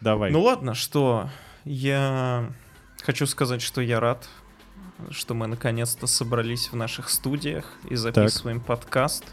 [0.00, 0.30] Давай.
[0.30, 1.28] Ну ладно, что
[1.64, 2.50] я
[3.02, 4.28] хочу сказать, что я рад,
[5.10, 9.24] что мы наконец-то собрались в наших студиях и записываем подкаст.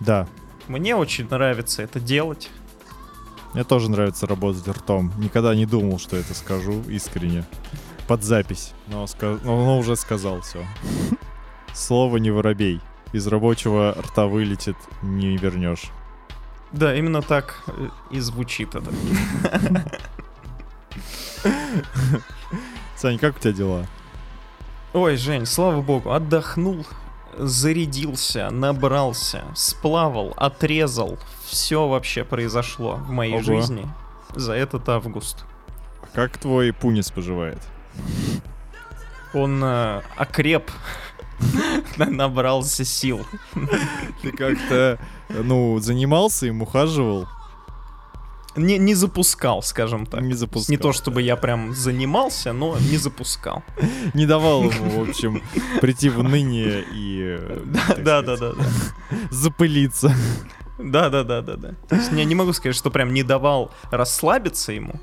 [0.00, 0.26] Да.
[0.68, 2.50] Мне очень нравится это делать.
[3.52, 5.12] Мне тоже нравится работать ртом.
[5.18, 7.44] Никогда не думал, что это скажу искренне.
[8.08, 8.72] Под запись.
[8.88, 9.38] Но, ска...
[9.44, 10.64] но уже сказал все.
[11.74, 12.80] Слово не воробей.
[13.12, 15.90] Из рабочего рта вылетит, не вернешь.
[16.72, 18.90] Да, именно так э, и звучит это.
[22.96, 23.86] Сань, как у тебя дела?
[24.92, 26.86] Ой, Жень, слава богу, отдохнул,
[27.36, 31.18] зарядился, набрался, сплавал, отрезал.
[31.46, 33.42] Все вообще произошло в моей Ого.
[33.42, 33.88] жизни
[34.34, 35.44] за этот август.
[36.14, 37.58] Как твой пунис поживает?
[39.34, 40.70] Он э, окреп,
[41.96, 43.26] набрался сил.
[44.22, 47.26] Ты как-то, ну, занимался им, ухаживал?
[48.54, 50.20] Не, не запускал, скажем так.
[50.20, 50.72] Не запускал.
[50.72, 53.62] Не то чтобы я прям занимался, но не запускал.
[54.12, 55.42] Не давал ему, в общем,
[55.80, 57.38] прийти в ныне и...
[57.38, 59.16] э, так Да, да, сказать, да, да.
[59.30, 60.14] Запылиться.
[60.78, 61.74] Да, да, да, да, да.
[61.88, 65.00] То есть я не могу сказать, что прям не давал расслабиться ему,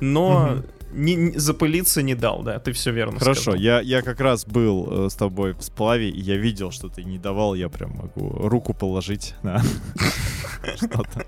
[0.00, 0.66] но Мгм.
[0.96, 3.60] Не, не- запылиться не дал, да, ты все верно Хорошо, сказал.
[3.60, 7.04] я, я как раз был э, с тобой в сплаве, и я видел, что ты
[7.04, 9.62] не давал, я прям могу руку положить на
[10.76, 11.24] что-то.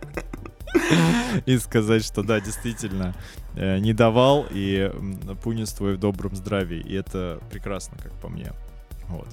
[1.46, 3.14] И сказать, что да, действительно,
[3.56, 6.80] э, не давал, и м, Пунис твой в добром здравии.
[6.80, 8.52] И это прекрасно, как по мне.
[9.08, 9.28] Вот.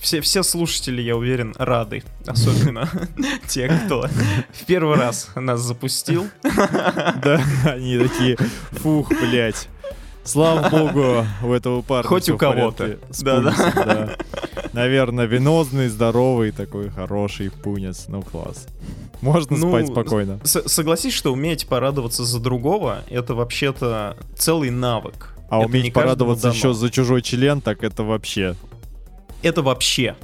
[0.00, 2.02] Все, все слушатели, я уверен, рады.
[2.26, 2.88] Особенно
[3.48, 4.06] те, кто
[4.52, 6.26] в первый раз нас запустил.
[6.42, 8.36] Да, они такие,
[8.72, 9.68] фух, блядь.
[10.24, 12.84] Слава богу, у этого парня Хоть у кого-то.
[12.84, 14.16] Пунисом, да.
[14.72, 18.04] Наверное, венозный, здоровый, такой хороший пунец.
[18.08, 18.66] Ну, класс.
[19.20, 20.40] Можно Ну, спать спокойно.
[20.44, 25.34] Согласись, что уметь порадоваться за другого, это вообще-то целый навык.
[25.50, 28.54] А Это уметь порадоваться еще за чужой член, так это вообще.
[29.42, 30.16] Это вообще.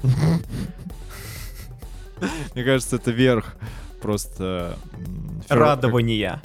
[2.54, 3.56] Мне кажется, это верх
[4.00, 4.76] просто...
[4.94, 6.41] м, фер- Радование.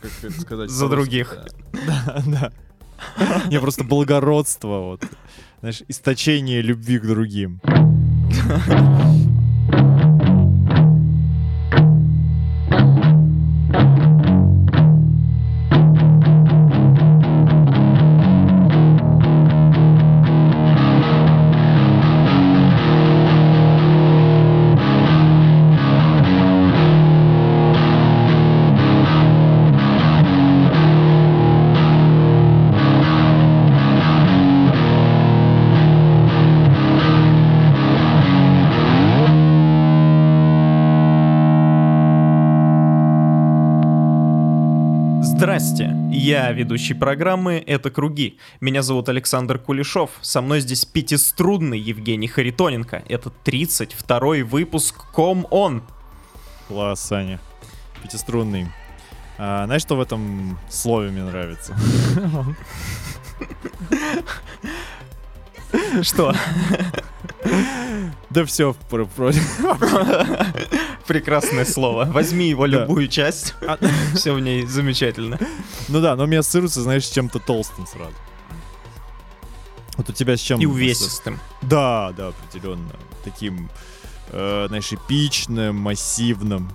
[0.00, 0.70] Как, как это сказать?
[0.70, 1.38] За других.
[1.72, 2.52] Да, да.
[3.50, 5.02] Не, просто благородство, вот.
[5.60, 7.60] Знаешь, источение любви к другим.
[46.54, 48.38] Ведущий программы «Это круги».
[48.60, 50.10] Меня зовут Александр Кулешов.
[50.22, 53.02] Со мной здесь пятиструнный Евгений Харитоненко.
[53.08, 55.82] Это 32-й выпуск «Ком Он».
[56.68, 57.40] Класс, Саня.
[58.02, 58.68] Пятиструнный.
[59.36, 61.76] А, знаешь, что в этом слове мне нравится?
[66.02, 66.34] Что?
[68.30, 68.74] Да все,
[71.06, 72.06] Прекрасное слово.
[72.06, 73.54] Возьми его любую часть.
[74.14, 75.38] Все в ней замечательно.
[75.88, 78.14] Ну да, но у меня ассоциируется, знаешь, с чем-то толстым сразу.
[79.96, 80.60] Вот у тебя с чем?
[80.60, 81.38] И увесистым.
[81.62, 82.92] Да, да, определенно.
[83.22, 83.70] Таким,
[84.30, 86.72] э, знаешь, эпичным, массивным.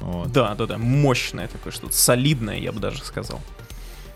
[0.00, 0.30] Вот.
[0.32, 0.78] Да, да, да.
[0.78, 1.92] Мощное такое что-то.
[1.94, 3.40] Солидное, я бы даже сказал.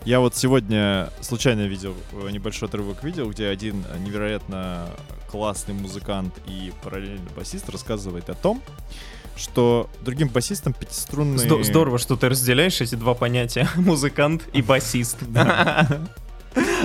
[0.05, 4.89] Я вот сегодня случайно видел э, небольшой отрывок видео, где один невероятно
[5.31, 8.61] классный музыкант и параллельно басист рассказывает о том,
[9.35, 11.39] что другим басистам пятиструнные...
[11.39, 13.67] Здо- Здорово, что ты разделяешь эти два понятия.
[13.75, 15.17] Музыкант и басист.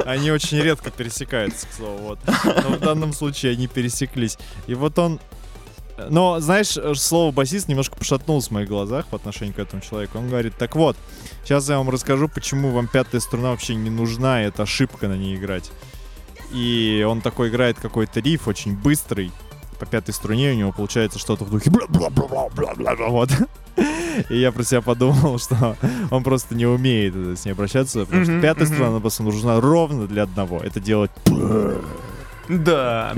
[0.07, 2.19] Они очень редко пересекаются, к слову, вот.
[2.45, 4.39] Но в данном случае они пересеклись.
[4.67, 5.21] И вот он...
[6.11, 10.19] Но, знаешь, слово басист немножко пошатнулось в моих глазах по отношению к этому человеку.
[10.19, 10.97] Он говорит, так вот,
[11.43, 15.17] сейчас я вам расскажу, почему вам пятая струна вообще не нужна, и это ошибка на
[15.17, 15.71] ней играть.
[16.53, 19.33] И он такой играет какой-то риф очень быстрый,
[19.79, 23.31] по пятой струне у него получается что-то в духе бла-бла-бла-бла-бла-бла, вот.
[24.31, 25.77] И я про себя подумал, что
[26.11, 30.07] он просто не умеет с ней обращаться, потому что пятая струна она просто нужна ровно
[30.07, 30.61] для одного.
[30.61, 31.11] Это делать
[32.49, 33.13] Да.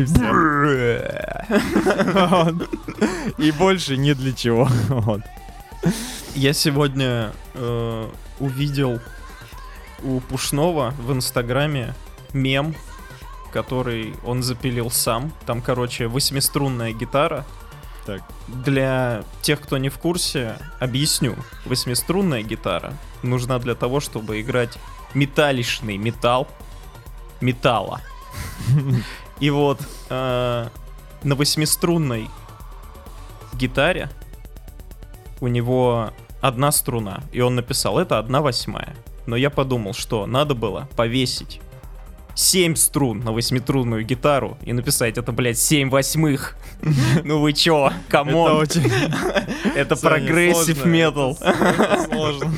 [3.38, 4.68] И больше ни для чего.
[6.34, 8.08] Я сегодня э,
[8.38, 9.00] увидел
[10.02, 11.94] у Пушного в Инстаграме
[12.32, 12.74] мем,
[13.52, 15.32] который он запилил сам.
[15.46, 17.44] Там, короче, восьмиструнная гитара,
[18.06, 18.22] Так.
[18.48, 21.36] Для тех, кто не в курсе, объясню.
[21.66, 24.78] Восьмиструнная гитара нужна для того, чтобы играть
[25.14, 26.48] металличный металл
[27.40, 28.00] металла.
[29.40, 30.68] И вот э,
[31.22, 32.28] на восьмиструнной
[33.54, 34.10] гитаре
[35.40, 36.10] у него
[36.40, 38.94] одна струна, и он написал, это одна восьмая.
[39.26, 41.60] Но я подумал, что надо было повесить
[42.34, 46.56] 7 струн на восьмиструнную гитару и написать это, блядь, 7 восьмых.
[47.24, 48.66] Ну вы чё, come on.
[49.74, 51.36] Это progressive metal.
[52.06, 52.52] сложно.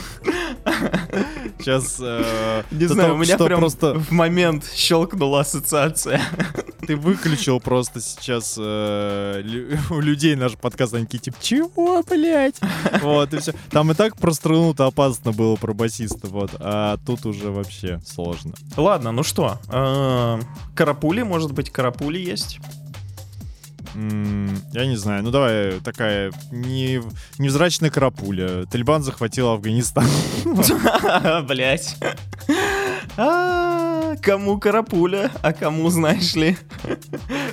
[1.62, 1.96] Сейчас...
[2.00, 3.94] э, Не знаю, у меня прям просто...
[3.98, 6.20] в момент щелкнула ассоциация.
[6.86, 12.56] Ты выключил просто сейчас э, лю- у людей наш подкаст, они такие, типа, чего, блядь?
[13.02, 13.52] Вот, и все.
[13.70, 16.50] Там и так про струну-то опасно было про басиста, вот.
[16.58, 18.52] А тут уже вообще сложно.
[18.76, 20.40] Ладно, ну что, э,
[20.74, 22.58] карапули, может быть, карапули есть?
[23.94, 27.00] Я не знаю, ну давай такая не,
[27.38, 28.64] невзрачная карапуля.
[28.66, 30.06] Талибан захватил Афганистан.
[31.46, 31.96] Блять.
[33.16, 36.56] А, Кому карапуля, а кому, знаешь ли,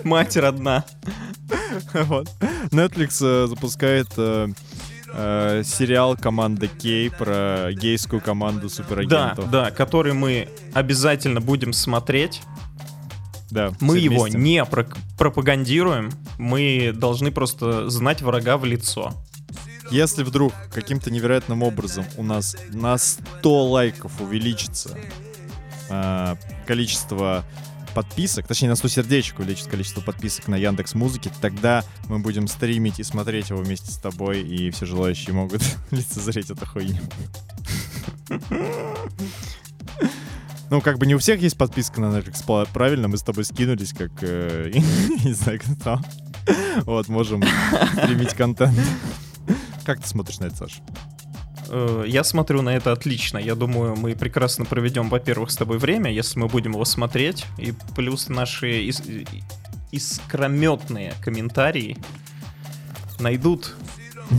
[0.04, 0.86] мать родна.
[1.94, 2.30] Вот.
[2.72, 4.48] Netflix э, запускает э,
[5.14, 9.50] э, сериал «Команда Кей» про гейскую команду Да, суперагентов.
[9.50, 12.42] да, который мы обязательно будем смотреть.
[13.52, 14.38] Да, Мы его вместе.
[14.38, 19.14] не прок- пропагандируем, мы должны просто знать врага в лицо.
[19.92, 24.96] Если вдруг каким-то невероятным образом у нас на 100 лайков увеличится
[25.90, 26.36] э,
[26.68, 27.44] количество
[27.96, 33.00] подписок, точнее на 100 сердечек увеличится количество подписок на Яндекс Музыке, тогда мы будем стримить
[33.00, 37.00] и смотреть его вместе с тобой, и все желающие могут лицезреть эту хуйню.
[40.72, 43.08] Ну, как бы не у всех есть подписка на Netflix, правильно?
[43.08, 44.72] Мы с тобой скинулись, как, э,
[45.24, 46.00] не знаю, кто.
[46.86, 47.44] Вот, можем
[48.04, 48.78] стримить контент.
[49.86, 50.82] Как ты смотришь на это, Саша?
[51.70, 53.40] Э, Я смотрю на это отлично.
[53.40, 57.46] Я думаю, мы прекрасно проведем, во-первых, с тобой время, если мы будем его смотреть.
[57.58, 59.28] И плюс наши ис-
[59.92, 61.98] искрометные комментарии
[63.20, 63.76] найдут
[64.30, 64.34] э,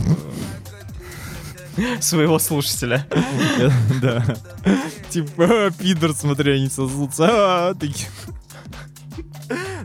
[1.99, 3.07] своего слушателя.
[4.01, 4.23] Да.
[5.09, 7.27] Типа, «А, пидор, смотри, они сосутся.
[7.29, 7.75] А.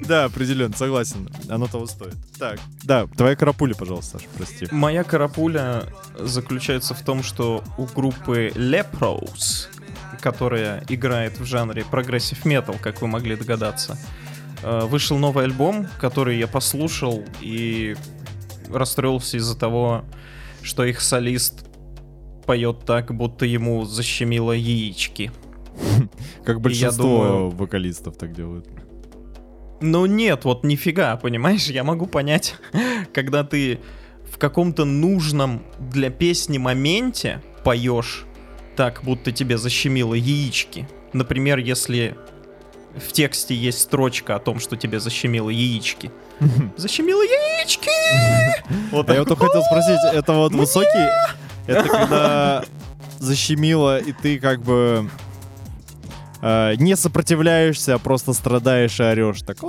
[0.01, 1.29] Да, определенно, согласен.
[1.49, 2.15] Оно того стоит.
[2.39, 4.69] Так, да, твоя карапуля, пожалуйста, Саша, прости.
[4.71, 5.85] Моя карапуля
[6.19, 9.69] заключается в том, что у группы Leprous,
[10.21, 13.99] которая играет в жанре progressive metal, как вы могли догадаться,
[14.63, 17.97] э, вышел новый альбом, который я послушал и
[18.69, 20.05] расстроился из-за того,
[20.63, 21.66] что их солист
[22.47, 25.33] поет так, будто ему защемило яички.
[26.45, 28.67] Как большинство вокалистов так делают.
[29.81, 32.55] Ну нет, вот нифига, понимаешь, я могу понять,
[33.13, 33.81] когда ты
[34.25, 38.25] в каком-то нужном для песни моменте поешь
[38.75, 40.89] так, будто тебе защемило яички.
[41.13, 42.17] Например, если
[42.97, 46.11] в тексте есть строчка о том, что тебе защемило яички.
[46.77, 47.91] Защемило яички!
[48.91, 51.11] Вот А я вот хотел спросить, это вот высокий...
[51.67, 52.65] Это когда
[53.19, 55.09] защемило, и ты как бы
[56.43, 59.43] э, не сопротивляешься, а просто страдаешь и орешь.
[59.43, 59.59] Так.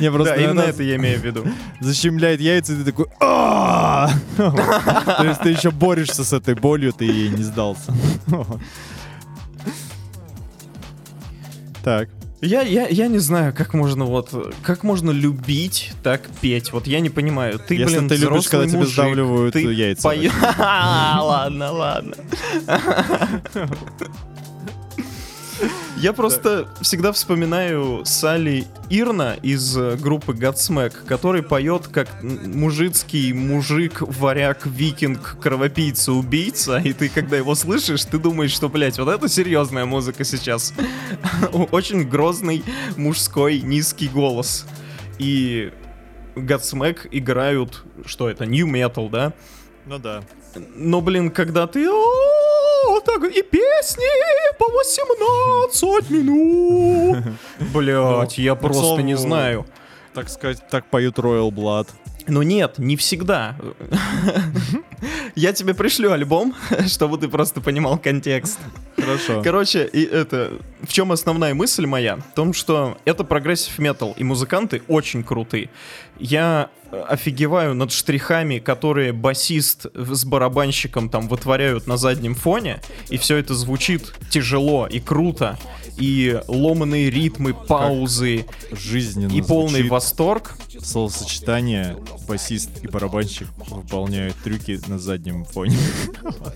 [0.00, 1.44] Не, просто Да, именно это я имею в виду.
[1.80, 7.06] защемляет яйца, и ты такой «А!» То есть ты еще борешься с этой болью, ты
[7.06, 7.92] ей не сдался.
[11.82, 12.08] Так.
[12.42, 16.72] Я, я, я не знаю, как можно вот, как можно любить, так петь.
[16.72, 17.58] Вот я не понимаю.
[17.58, 20.08] Ты, Если блин, ты любишь, когда тебе мужик, сдавливают ты яйца.
[20.58, 22.14] Ладно, ладно.
[25.96, 34.02] Я просто всегда вспоминаю Салли Ирна из э, группы Godsmack, который поет как мужицкий мужик,
[34.02, 39.26] варяг, викинг, кровопийца, убийца, и ты, когда его слышишь, ты думаешь, что, блядь, вот это
[39.26, 40.74] серьезная музыка сейчас.
[41.72, 42.62] Очень грозный
[42.98, 44.66] мужской низкий голос.
[45.18, 45.72] И
[46.34, 49.32] Godsmack играют, что это, New Metal, да?
[49.86, 50.22] Ну да.
[50.74, 51.88] Но, блин, когда ты...
[53.06, 54.04] «О, так и песни
[54.58, 57.24] по 18 минут.
[57.72, 59.66] Блять, я к просто не слову, знаю.
[60.14, 61.88] Так сказать, так поют Royal Blood.
[62.28, 63.56] Но нет, не всегда.
[65.36, 66.54] Я тебе пришлю альбом,
[66.86, 68.58] чтобы ты просто понимал контекст.
[68.96, 69.42] Хорошо.
[69.42, 70.58] Короче, и это...
[70.82, 72.16] В чем основная мысль моя?
[72.16, 75.70] В том, что это progressive metal, и музыканты очень крутые.
[76.18, 76.70] Я
[77.08, 83.54] офигеваю над штрихами, которые басист с барабанщиком там вытворяют на заднем фоне, и все это
[83.54, 85.58] звучит тяжело и круто.
[85.98, 89.90] и ломаные ритмы, паузы, Жизненно и полный звучит.
[89.90, 90.54] восторг.
[90.82, 91.96] Словосочетание
[92.28, 95.78] басист и барабанщик выполняют трюки на заднем фоне.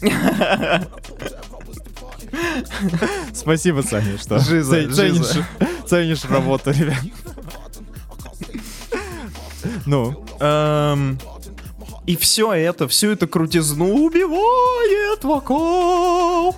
[3.35, 4.39] Спасибо, Саня, что
[5.87, 6.99] ценишь работу, ребят.
[9.87, 11.19] Ну, Эм,
[12.07, 16.57] и все это, всю эту крутизну убивает вокал.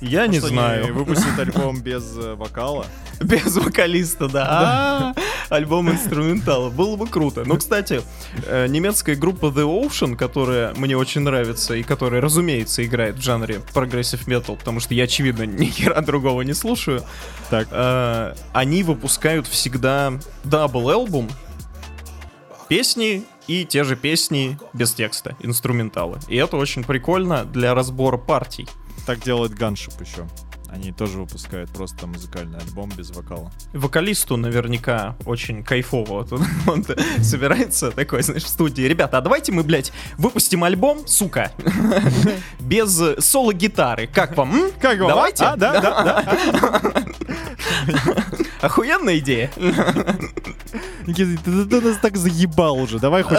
[0.00, 0.94] Я не что, знаю.
[0.94, 2.86] выпустит альбом без э, вокала.
[3.20, 4.46] Без вокалиста, да.
[4.50, 5.14] А,
[5.48, 6.68] Альбом инструментала.
[6.70, 7.44] Было бы круто.
[7.46, 8.02] Ну, кстати,
[8.46, 13.60] э, немецкая группа The Ocean, которая мне очень нравится и которая, разумеется, играет в жанре
[13.72, 17.02] progressive metal, потому что я, очевидно, ни хера другого не слушаю,
[17.50, 20.14] Так, э, они выпускают всегда
[20.44, 21.30] double album,
[22.68, 26.18] песни и те же песни без текста, инструменталы.
[26.28, 28.68] И это очень прикольно для разбора партий.
[29.06, 30.26] так делает Gunship еще.
[30.74, 33.52] Они тоже выпускают просто музыкальный альбом без вокала.
[33.72, 36.24] Вокалисту наверняка очень кайфово.
[36.24, 36.84] Вот он, он
[37.22, 38.82] собирается такой, знаешь, в студии.
[38.82, 41.52] Ребята, а давайте мы, блядь, выпустим альбом, сука,
[42.60, 44.08] без соло-гитары.
[44.08, 44.72] Как вам?
[44.80, 45.10] Как вам?
[45.10, 45.44] Давайте.
[45.44, 46.24] А, да, да,
[48.64, 49.50] Охуенная идея.
[51.06, 52.98] Никита, ты, ты нас так заебал уже.
[52.98, 53.38] Давай хоть...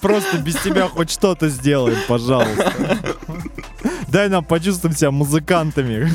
[0.00, 2.72] Просто без тебя хоть что-то сделаем, пожалуйста.
[4.08, 6.10] Дай нам почувствовать себя музыкантами.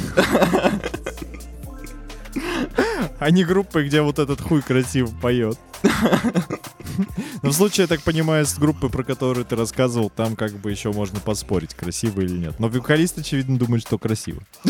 [3.19, 5.59] А не группой, где вот этот хуй красиво поет.
[7.43, 10.71] Но в случае, я так понимаю, с группой, про которую ты рассказывал, там как бы
[10.71, 12.59] еще можно поспорить, красиво или нет.
[12.59, 14.41] Но вокалист, очевидно, думает, что красиво.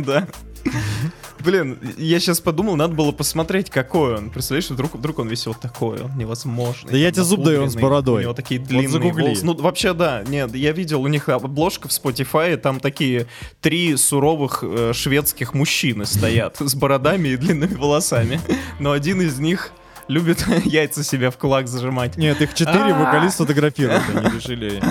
[0.00, 0.26] Да.
[1.44, 4.30] Блин, я сейчас подумал, надо было посмотреть, какой он.
[4.30, 6.90] Представляешь, вдруг, вдруг он весь вот такой, он невозможный.
[6.90, 8.20] Да я тебе зуб даю, он с бородой.
[8.20, 9.22] У него такие Вот длинные загугли.
[9.22, 9.44] волосы.
[9.44, 13.26] Ну, вообще, да, нет, я видел, у них обложка в Spotify, там такие
[13.60, 18.40] три суровых э, шведских мужчины стоят с бородами и длинными волосами.
[18.78, 19.72] Но один из них
[20.08, 22.16] любит яйца себе в кулак зажимать.
[22.16, 22.98] Нет, их четыре, А.
[22.98, 24.82] вокалист фотографирует, они решили.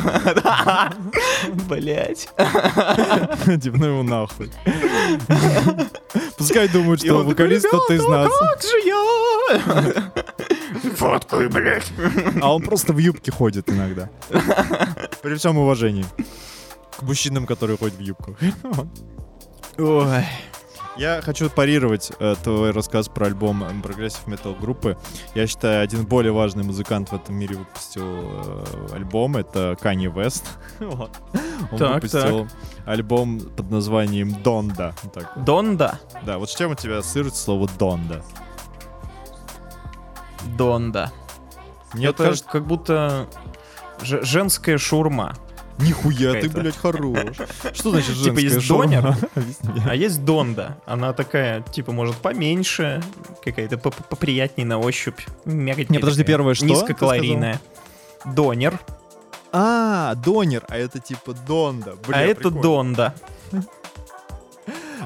[1.68, 2.30] Блять.
[3.62, 4.52] Типа, ну его нахуй.
[6.38, 8.40] Пускай думают, что вокалист кто-то из «Ребята, нас.
[8.40, 10.12] как же я?
[10.96, 11.92] Фоткай, блядь.
[12.42, 14.10] А он просто в юбке ходит иногда.
[15.22, 16.06] При всем уважении.
[16.98, 18.36] К мужчинам, которые ходят в юбках.
[19.78, 20.26] Ой.
[20.96, 24.96] Я хочу парировать э, твой рассказ про альбом progressive metal группы.
[25.34, 29.38] Я считаю, один более важный музыкант в этом мире выпустил э, альбом.
[29.38, 30.44] Это West.
[30.80, 31.12] Вот.
[31.72, 32.48] Он Так, выпустил
[32.86, 34.94] альбом под названием Donda.
[35.04, 35.44] Вот так.
[35.44, 36.00] Donda.
[36.24, 38.24] Да, вот с чем у тебя ассоциируется слово Donda?
[40.58, 41.12] Донда.
[41.94, 43.28] Мне Это кажется, как будто
[44.02, 45.36] женская шурма.
[45.80, 47.36] Нихуя ты, блядь, хорош.
[47.74, 49.16] Что значит Типа есть донер?
[49.88, 50.78] А есть донда.
[50.86, 53.02] Она такая, типа, может, поменьше,
[53.44, 55.22] какая-то поп- поприятнее на ощупь.
[55.46, 57.60] Не, подожди, первое что Низкокалорийная.
[58.26, 58.80] Донер.
[59.52, 61.96] А, донер, а это типа Донда.
[62.08, 63.14] Бля, а это донда.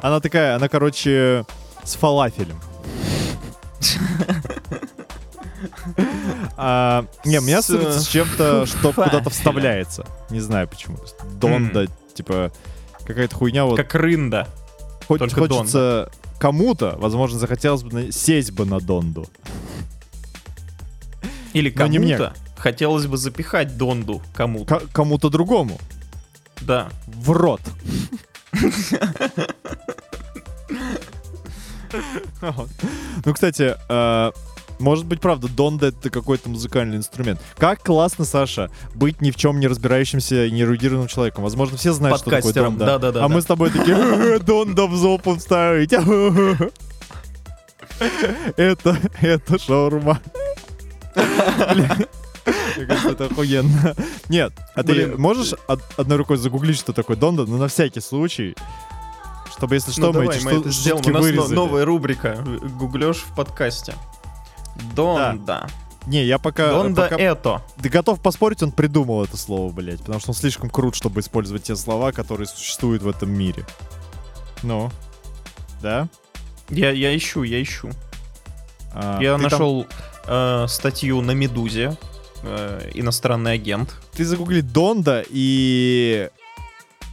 [0.02, 1.46] Она такая, она, короче,
[1.84, 2.60] с фалафелем.
[6.58, 10.06] А, не, меня С, чем-то, что куда-то вставляется.
[10.30, 10.98] Не знаю почему.
[11.40, 12.52] Донда, типа,
[13.06, 13.66] какая-то хуйня.
[13.66, 14.48] Вот Как рында.
[15.08, 19.28] хоть только хочется кому-то, возможно, захотелось бы на- сесть бы на Донду.
[21.54, 22.18] Или Но не мне.
[22.18, 24.80] кому-то хотелось бы запихать донду кому-то.
[24.80, 25.80] К- кому-то другому.
[26.62, 26.90] Да.
[27.08, 27.62] В рот.
[33.26, 34.32] Ну, кстати, э,
[34.80, 37.40] может быть, правда, Донда это какой-то музыкальный инструмент.
[37.58, 41.44] Как классно, Саша, быть ни в чем не разбирающимся и не эрудированным человеком.
[41.44, 42.86] Возможно, все знают, что такое Донда.
[42.86, 43.34] да-да-да, А да.
[43.34, 45.94] мы с тобой такие, «Э, Донда в зопу вставить.
[48.58, 50.20] Это, это шаурма.
[51.16, 51.96] Бля,
[52.78, 53.96] Мне кажется, это охуенно.
[54.30, 58.56] Нет, а ты можешь од- одной рукой загуглить, что такое Донда, но на всякий случай,
[59.56, 61.06] чтобы, если что, ну, мы давай, эти мы это сделаем.
[61.08, 61.56] У нас вырезали.
[61.56, 62.38] новая рубрика.
[62.78, 63.96] Гуглешь в подкасте.
[64.96, 65.68] Донда.
[66.06, 66.72] Не, я пока...
[66.72, 67.62] Донда пока- это.
[67.82, 71.64] Ты готов поспорить, он придумал это слово, блядь, потому что он слишком крут, чтобы использовать
[71.64, 73.66] те слова, которые существуют в этом мире.
[74.64, 74.90] Ну,
[75.82, 76.08] да?
[76.70, 77.90] Я, я ищу, я ищу.
[78.94, 79.86] А, я ты там- нашел
[80.28, 81.98] э, статью на Медузе.
[82.44, 83.94] э, иностранный агент.
[84.14, 86.30] Ты загугли Донда и...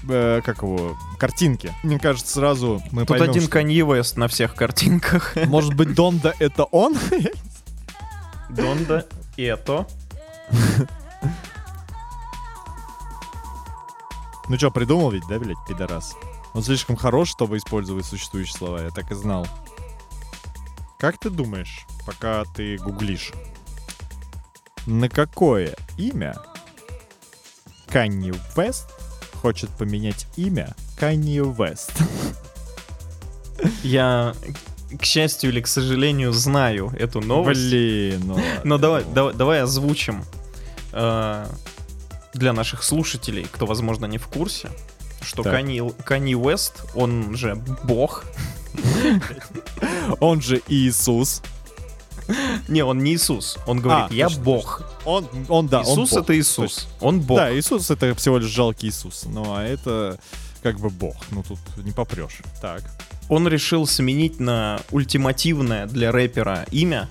[0.08, 0.96] э, как его?
[1.18, 1.72] Картинки.
[1.82, 5.34] Мне кажется, сразу мы Тут поймем, один что- Канье Вест на всех картинках.
[5.46, 6.96] Может быть, Донда это он?
[8.54, 9.06] Донда
[9.36, 9.86] это.
[14.48, 16.14] Ну что, придумал ведь, да, блядь, пидорас?
[16.52, 19.46] Он слишком хорош, чтобы использовать существующие слова, я так и знал.
[20.98, 23.32] Как ты думаешь, пока ты гуглишь,
[24.86, 26.36] на какое имя
[27.88, 28.88] Канни Вест
[29.40, 31.92] хочет поменять имя Канни Вест?
[33.82, 34.34] Я,
[34.98, 37.68] к счастью или к сожалению, знаю эту новость.
[37.68, 38.40] Блин, ну.
[38.64, 40.24] Но давай, давай, давай озвучим
[40.92, 41.46] э,
[42.34, 44.70] для наших слушателей, кто, возможно, не в курсе,
[45.22, 45.52] что Так.
[46.04, 48.24] Канни Уэст, он же бог.
[50.20, 51.42] Он же Иисус.
[52.68, 53.58] Не, он не Иисус.
[53.66, 54.82] Он говорит, А, я точно, бог.
[55.04, 56.88] Он, он да, Иисус это Иисус.
[57.00, 57.36] Он бог.
[57.36, 59.24] Да, Иисус это всего лишь жалкий Иисус.
[59.26, 60.18] Ну, а это
[60.62, 61.16] как бы бог.
[61.30, 62.38] Ну, тут не попрешь.
[62.60, 62.82] Так.
[63.28, 67.10] Он решил сменить на ультимативное для рэпера имя,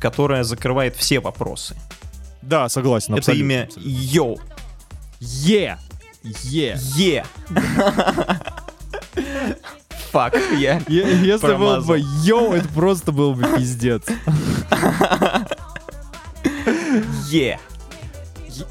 [0.00, 1.76] которое закрывает все вопросы.
[2.42, 3.68] Да, согласен, это имя.
[3.76, 4.38] Йоу.
[5.20, 5.78] Ye.
[6.22, 6.78] Ye.
[6.96, 7.24] Ye.
[10.12, 10.80] Fuck, я.
[10.88, 11.82] Если был Промазал.
[11.82, 14.02] бы yo, это просто был бы пиздец.
[17.30, 17.58] Ye.
[17.58, 17.58] Ye-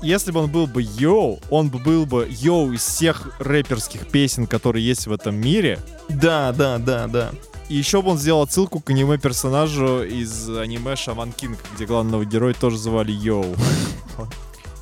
[0.01, 4.47] Если бы он был бы yo, он бы был бы yo из всех рэперских песен,
[4.47, 5.79] которые есть в этом мире.
[6.09, 7.31] Да, да, да, да.
[7.69, 12.53] И еще бы он сделал отсылку к аниме-персонажу из аниме Shaman King, где главного героя
[12.53, 13.55] тоже звали Yo.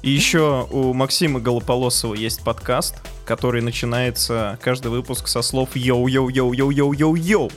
[0.01, 7.51] И еще у Максима Голополосова есть подкаст, который начинается каждый выпуск со слов yo-yo-yo-yo-yo-yo-yo.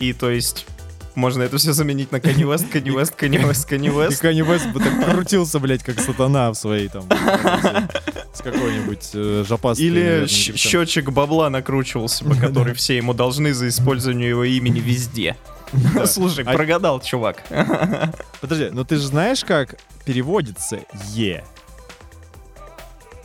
[0.00, 0.66] И то есть
[1.14, 4.20] можно это все заменить на Kanye West, Kanye West, Kanye West, Kanye И West.
[4.20, 7.04] Kanye West бы так крутился, блядь, как сатана в своей там...
[8.32, 9.86] С какой-нибудь э, жопастой...
[9.86, 15.36] Или гипотен- счетчик бабла накручивался, по который все ему должны за использование его имени везде.
[16.06, 17.42] Слушай, А- прогадал, чувак.
[18.40, 20.78] Подожди, но ты же знаешь, как переводится
[21.12, 21.44] «е»?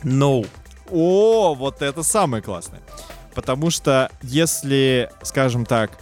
[0.02, 0.46] No.
[0.90, 2.80] О, вот это самое классное.
[3.34, 5.98] Потому что если, скажем так,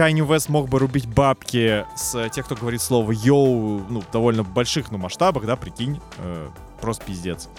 [0.00, 4.42] Kanye West мог бы рубить бабки с тех, кто говорит слово «йоу», ну, в довольно
[4.42, 6.48] больших, ну, масштабах, да, прикинь, э,
[6.80, 7.50] просто пиздец.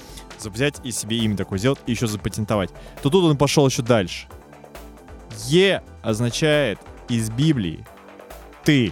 [0.43, 2.71] Взять и себе имя такое сделать, и еще запатентовать.
[3.03, 4.25] То тут он пошел еще дальше.
[5.49, 7.85] «Е» означает из Библии
[8.63, 8.91] «ты».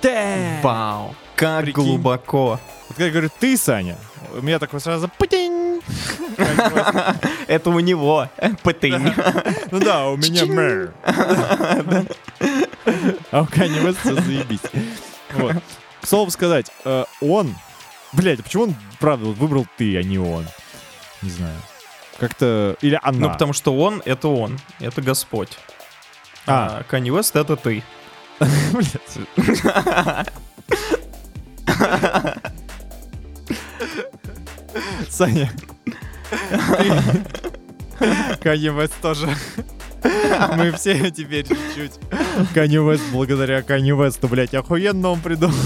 [0.00, 0.58] Тэ.
[0.64, 1.14] Вау.
[1.36, 1.84] Как Прикинь.
[1.84, 2.58] глубоко.
[2.88, 3.96] Вот когда я говорю «ты, Саня»,
[4.36, 5.55] у меня такой сразу «путинь».
[7.46, 8.28] Это у него.
[8.62, 9.12] Пытынь.
[9.70, 10.92] Ну да, у меня мэр.
[13.32, 14.60] А у всё заебись.
[15.28, 17.54] К слову сказать, э, он...
[18.12, 20.46] Блядь, а почему он, правда, выбрал ты, а не он?
[21.22, 21.56] Не знаю.
[22.18, 22.76] Как-то...
[22.80, 23.18] Или она.
[23.18, 24.58] Ну, потому что он— это он.
[24.78, 25.58] Это Господь.
[26.46, 26.84] А.
[26.88, 27.82] А Kanye West— это ты.
[28.38, 29.18] Блядь.
[35.10, 35.50] Саня.
[38.40, 39.28] Канье Вест тоже.
[40.56, 41.92] Мы все теперь чуть-чуть.
[42.54, 45.56] Канье Вест, благодаря Канье Весту, блядь, охуенно он придумал.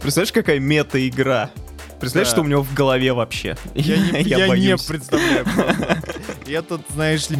[0.00, 1.50] Представляешь, какая мета-игра?
[2.00, 2.32] Представляешь, Да.
[2.36, 3.56] что у него в голове вообще?
[3.74, 4.82] Я не, я не боюсь.
[4.84, 6.02] представляю просто.
[6.46, 7.36] Я тут, знаешь ли,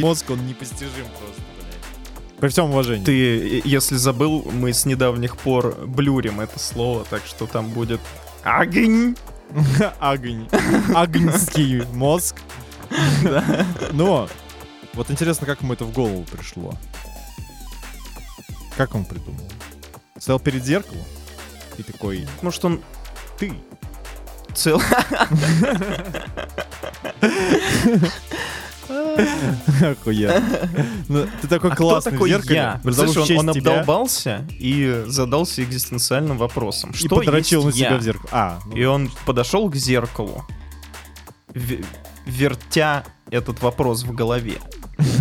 [0.00, 1.31] мозг, он непостижим просто.
[2.42, 3.04] При всем уважении.
[3.04, 8.00] Ты, если забыл, мы с недавних пор блюрим это слово, так что там будет
[8.42, 9.14] огонь.
[10.00, 10.48] Огонь.
[10.92, 12.34] Огнский мозг.
[13.92, 14.28] Но,
[14.94, 16.74] вот интересно, как ему это в голову пришло.
[18.76, 19.48] Как он придумал?
[20.18, 21.04] Стоял перед зеркалом
[21.78, 22.82] и такой, Может, он
[23.38, 23.52] ты.
[24.52, 24.82] цел...
[29.90, 30.42] Охуенно.
[31.08, 32.80] Ну, ты такой А кто классный такой в я?
[32.82, 32.86] в
[33.38, 36.90] он, тебя обдолбался и задался экзистенциальным вопросом.
[36.90, 37.98] и Что подрочил на себя я?
[37.98, 38.28] в зеркало.
[38.32, 40.44] А, ну, И он подошел к зеркалу,
[41.54, 41.84] ве-
[42.26, 44.58] вертя этот вопрос в голове.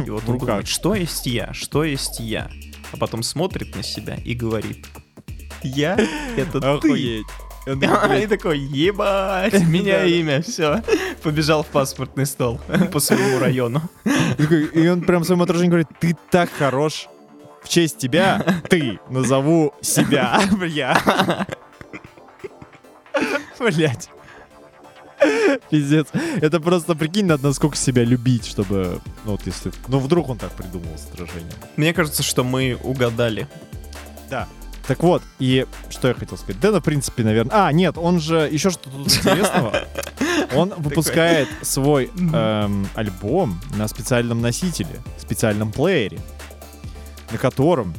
[0.06, 2.50] И вот он думает, что есть я, что есть я.
[2.92, 4.86] А потом смотрит на себя и говорит,
[5.64, 5.98] я—
[6.38, 7.22] это ты.
[7.66, 8.24] Охуеть.
[8.24, 10.84] Он такой, И ебать, меня имя, все.
[11.24, 12.60] Побежал в паспортный стол
[12.92, 13.82] по своему району.
[14.74, 17.08] И он прям своему отражению говорит, ты так хорош.
[17.64, 20.42] В честь тебя ты назову себя.
[20.52, 20.98] Бля.
[23.60, 24.10] Блять.
[25.70, 26.08] Пиздец.
[26.42, 29.00] Это просто, прикинь, надо насколько себя любить, чтобы...
[29.26, 29.72] Ну, вот если...
[29.88, 31.54] Ну, вдруг он так придумал с отражением.
[31.78, 33.48] Мне кажется, что мы угадали.
[34.30, 34.48] Да.
[34.88, 36.60] Так вот, и что я хотел сказать?
[36.60, 37.68] Да, в принципе, наверное...
[37.68, 38.50] А, нет, он же...
[38.52, 39.74] Еще что тут интересного.
[40.54, 46.20] Он выпускает свой эм, альбом на специальном носителе, специальном плеере,
[47.32, 47.94] на котором,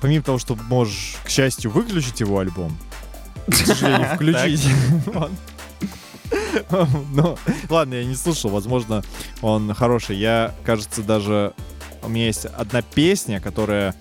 [0.00, 2.76] помимо того, что можешь, к счастью, выключить его альбом,
[3.46, 4.66] к сожалению, включить,
[7.12, 9.02] Ну, ладно, я не слушал, возможно,
[9.42, 10.16] он хороший.
[10.16, 11.54] Я, кажется, даже...
[12.02, 13.94] У меня есть одна песня, которая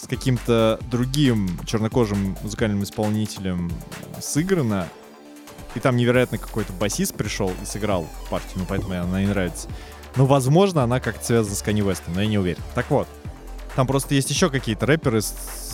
[0.00, 3.70] с каким-то другим чернокожим музыкальным исполнителем
[4.20, 4.88] сыграна.
[5.74, 9.68] И там невероятно какой-то басист пришел и сыграл партию, ну поэтому она не нравится.
[10.16, 12.60] Но, возможно, она как-то связана с Канни Вестом, но я не уверен.
[12.74, 13.06] Так вот,
[13.76, 15.32] там просто есть еще какие-то рэперы с,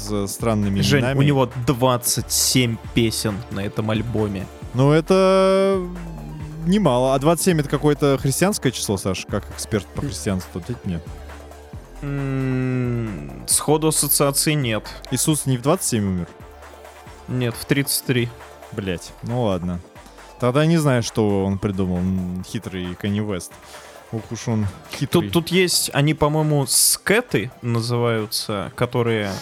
[0.08, 1.18] с странными Жень, именами.
[1.18, 4.46] у него 27 песен на этом альбоме.
[4.74, 5.80] Ну, это
[6.66, 7.14] немало.
[7.14, 10.60] А 27 это какое-то христианское число, Саш, как эксперт по христианству.
[10.60, 11.00] Ответь мне.
[13.46, 14.84] Сходу ассоциации нет.
[15.10, 16.28] Иисус не в 27 умер?
[17.28, 18.28] Нет, в 33.
[18.72, 19.80] Блять, ну ладно.
[20.38, 22.00] Тогда не знаю, что он придумал.
[22.44, 23.52] Хитрый Канни Вест.
[24.12, 25.08] Ух уж он хитрый.
[25.08, 29.32] Тут, тут есть, они, по-моему, скеты называются, которые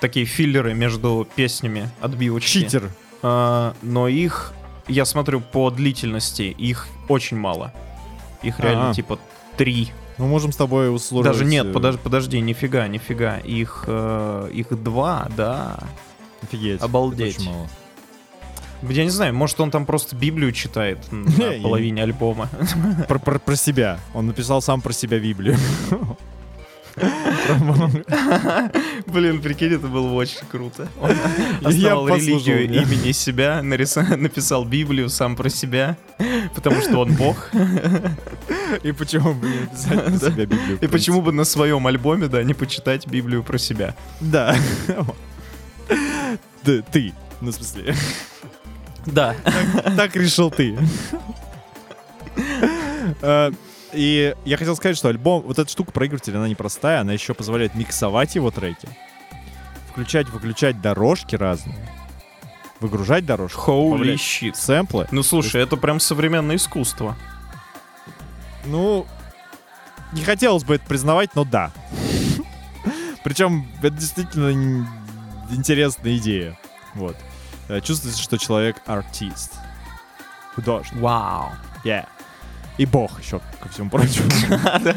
[0.00, 2.48] такие филлеры между песнями, отбивочки.
[2.48, 2.90] Читер.
[3.22, 4.52] А, но их,
[4.86, 7.72] я смотрю по длительности, их очень мало.
[8.42, 8.94] Их реально А.
[8.94, 9.18] типа
[9.56, 9.90] три.
[10.18, 11.26] Мы можем с тобой условить...
[11.26, 13.38] Даже нет, э, подожди, подожди, нифига, нифига.
[13.38, 15.78] Их, э, их два, да.
[16.42, 16.80] Офигеть.
[16.82, 17.34] Обалдеть.
[17.36, 17.68] Это очень мало.
[18.82, 22.48] Я не знаю, может он там просто Библию читает на половине альбома.
[23.08, 23.98] Про, про- про себя.
[24.14, 25.56] Он написал сам про себя Библию.
[29.06, 30.88] Блин, прикинь, это было бы очень круто.
[31.00, 31.10] Он
[31.62, 35.96] Я основал послушал, религию имени себя, написал Библию сам про себя,
[36.54, 37.50] потому что он бог.
[38.82, 40.18] И почему бы не Да.
[40.18, 40.78] себя Библию?
[40.80, 43.94] И почему бы на своем альбоме, да, не почитать Библию про себя?
[44.20, 44.54] Да.
[46.64, 47.12] Да, ты.
[47.40, 47.94] Ну, в смысле,
[49.06, 49.34] Да.
[49.96, 50.76] так решил ты.
[53.92, 57.74] И я хотел сказать, что альбом, вот эта штука проигрывателя, она непростая, она еще позволяет
[57.74, 58.88] миксовать его треки,
[59.90, 61.76] включать, выключать дорожки разные,
[62.80, 64.54] выгружать дорожки, Holy shit.
[64.54, 65.08] сэмплы.
[65.10, 67.16] Ну слушай, это прям современное искусство.
[68.66, 69.06] Ну,
[70.12, 71.70] не хотелось бы это признавать, но да.
[73.24, 74.86] Причем это действительно
[75.50, 76.58] интересная идея.
[76.94, 77.16] Вот.
[77.68, 79.54] Э, Чувствуется, что человек артист.
[80.54, 81.00] Художник.
[81.00, 81.50] Вау.
[81.84, 82.06] Yeah.
[82.78, 84.30] И бог еще, ко всему прочему.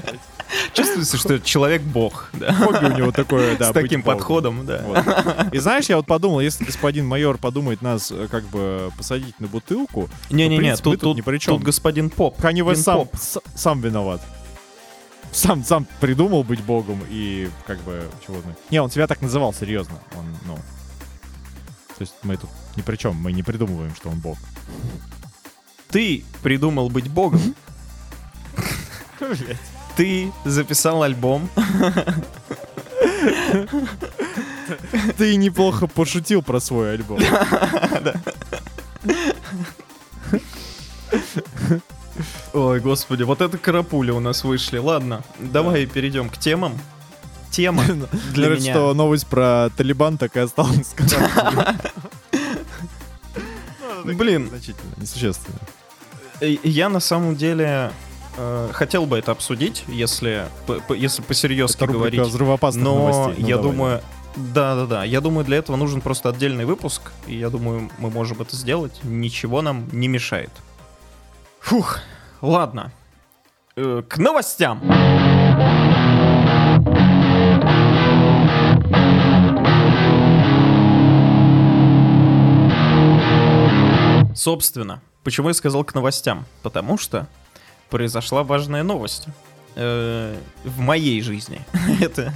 [0.73, 2.29] Чувствуется, что человек бог.
[2.33, 5.49] Хобби у него такое, да, С таким подходом, да.
[5.51, 9.47] И знаешь, я вот подумал, если господин майор подумает нас э, как бы посадить на
[9.47, 11.55] бутылку, Не-не-не, тут, ни при чем.
[11.55, 12.37] тут господин Поп.
[12.43, 13.07] Вин сам,
[13.55, 14.21] сам виноват.
[15.31, 18.55] Сам, сам придумал быть богом и как бы чего мы.
[18.69, 19.95] Не, он себя так называл, серьезно.
[20.17, 20.55] Он, ну.
[20.55, 24.37] То есть мы тут ни при чем, мы не придумываем, что он бог.
[25.89, 27.55] Ты придумал быть богом.
[29.95, 31.49] Ты записал альбом.
[35.17, 37.19] Ты неплохо пошутил про свой альбом.
[42.53, 44.77] Ой, господи, вот это карапули у нас вышли.
[44.77, 46.77] Ладно, давай перейдем к темам.
[47.49, 48.07] Тема для
[48.45, 48.73] Говорят, меня.
[48.73, 50.95] что новость про Талибан так и осталась.
[54.05, 55.59] Блин, Значительно, несущественно.
[56.39, 57.91] я на самом деле
[58.37, 60.45] э, хотел бы это обсудить, если,
[60.89, 62.21] если по-серьезки Это рубрика говорить.
[62.33, 63.43] взрывоопасных Но новостей.
[63.43, 63.71] Ну, я давай.
[63.71, 64.01] думаю,
[64.35, 68.55] да-да-да, я думаю, для этого нужен просто отдельный выпуск, и я думаю, мы можем это
[68.55, 68.99] сделать.
[69.03, 70.51] Ничего нам не мешает.
[71.59, 71.99] Фух,
[72.41, 72.91] ладно.
[73.75, 74.81] Э, к новостям.
[84.33, 86.45] Собственно, почему я сказал к новостям?
[86.63, 87.27] Потому что
[87.95, 89.25] произошла важная новость.
[89.75, 91.61] Э, в моей жизни.
[92.01, 92.33] Это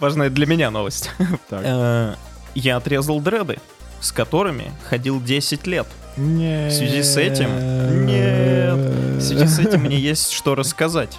[0.00, 1.10] важная для меня новость.
[1.50, 2.14] Э,
[2.54, 3.58] Я отрезал дреды,
[4.00, 5.86] с которыми ходил 10 лет.
[6.16, 8.74] В связи с этим- Нет.
[8.74, 11.18] В связи с этим мне есть что рассказать.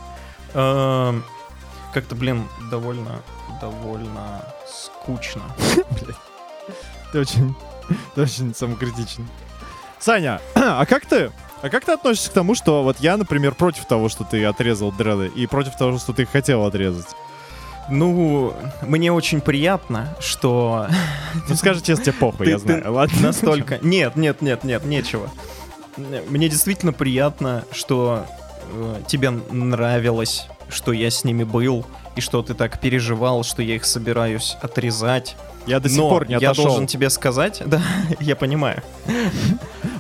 [0.54, 1.24] Эм,
[1.94, 3.22] Как-то, блин, довольно,
[3.62, 5.44] довольно скучно.
[7.14, 7.54] Ты очень,
[8.16, 9.28] ты очень самокритичен.
[10.00, 11.30] Саня, а как ты?
[11.62, 14.92] А как ты относишься к тому, что вот я, например, против того, что ты отрезал
[14.92, 17.08] дреды, и против того, что ты хотел отрезать?
[17.90, 20.88] Ну, мне очень приятно, что
[21.50, 22.92] Ну скажи честно, тебе похуй, я знаю.
[22.94, 23.18] Ладно.
[23.22, 23.80] настолько...
[23.82, 25.30] Нет, нет, нет, нет, нечего.
[26.30, 28.26] Мне действительно приятно, что
[28.72, 33.76] э, тебе нравилось, что я с ними был, и что ты так переживал, что я
[33.76, 35.36] их собираюсь отрезать.
[35.66, 36.66] Я до сих Но пор не я отошел.
[36.66, 37.82] должен тебе сказать, да,
[38.20, 38.82] я понимаю.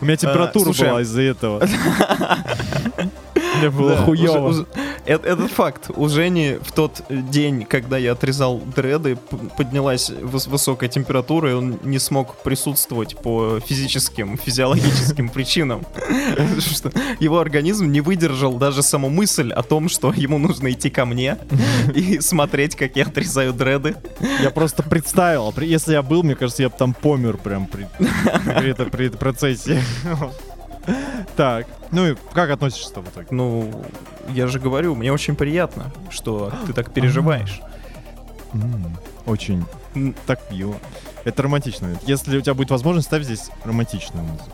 [0.01, 1.61] У меня температура слушай, была из-за этого.
[3.61, 4.47] Мне было Да, хуёво.
[4.47, 4.67] уже- уже-
[5.05, 5.89] Этот факт.
[5.95, 9.17] У Жени в тот день, когда я отрезал дреды,
[9.57, 15.85] поднялась выс- высокая температура, и он не смог присутствовать по физическим, физиологическим причинам.
[16.59, 21.05] Что Его организм не выдержал даже саму мысль о том, что ему нужно идти ко
[21.05, 21.37] мне
[21.95, 23.95] и смотреть, как я отрезаю дреды.
[24.41, 27.87] Я просто представил, при- если я был, мне кажется, я бы там помер прям при,
[27.97, 29.81] при, это- при процессе.
[31.35, 33.27] Так, ну и как относишься в итоге?
[33.31, 33.71] Ну,
[34.29, 37.61] я же говорю, мне очень приятно, что ты так переживаешь.
[39.25, 39.65] Очень
[40.25, 40.75] так мило.
[41.23, 41.95] Это романтично.
[42.05, 44.51] Если у тебя будет возможность, ставь здесь романтичную музыку.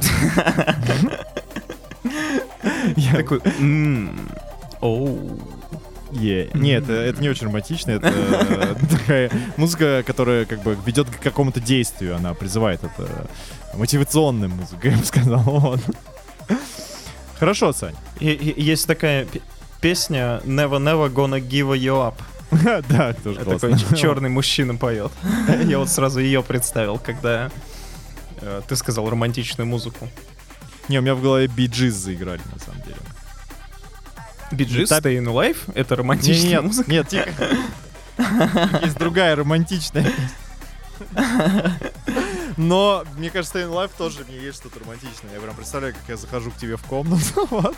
[2.96, 4.28] Я- Такой, «М,
[4.80, 5.38] оу».
[6.14, 6.50] Е.
[6.54, 11.60] Нет, это, не очень романтично, это э, такая музыка, которая как бы ведет к какому-то
[11.60, 13.26] действию, она призывает это
[13.74, 15.42] мотивационная музыка, я бы сказал.
[15.44, 15.80] Вот.
[17.38, 17.94] Хорошо, Сань.
[18.20, 19.26] И- Есть такая
[19.80, 22.14] песня Never Never Gonna Give You Up.
[22.88, 25.10] Да, тоже Это такой черный мужчина поет.
[25.64, 27.50] Я вот сразу ее представил, когда
[28.40, 30.08] э, ты сказал романтичную музыку.
[30.88, 32.96] Не, у меня в голове биджиз заиграли, на самом деле.
[34.52, 36.90] Биджи Та- Stay in Life— это романтичная нет, музыка.
[36.90, 37.32] нет, тихо.
[38.82, 40.12] Есть другая романтичная.
[42.56, 45.32] Но, мне кажется, in Life тоже мне есть что-то романтичное.
[45.34, 47.24] Я прям представляю, как я захожу к тебе в комнату.
[47.50, 47.74] вот.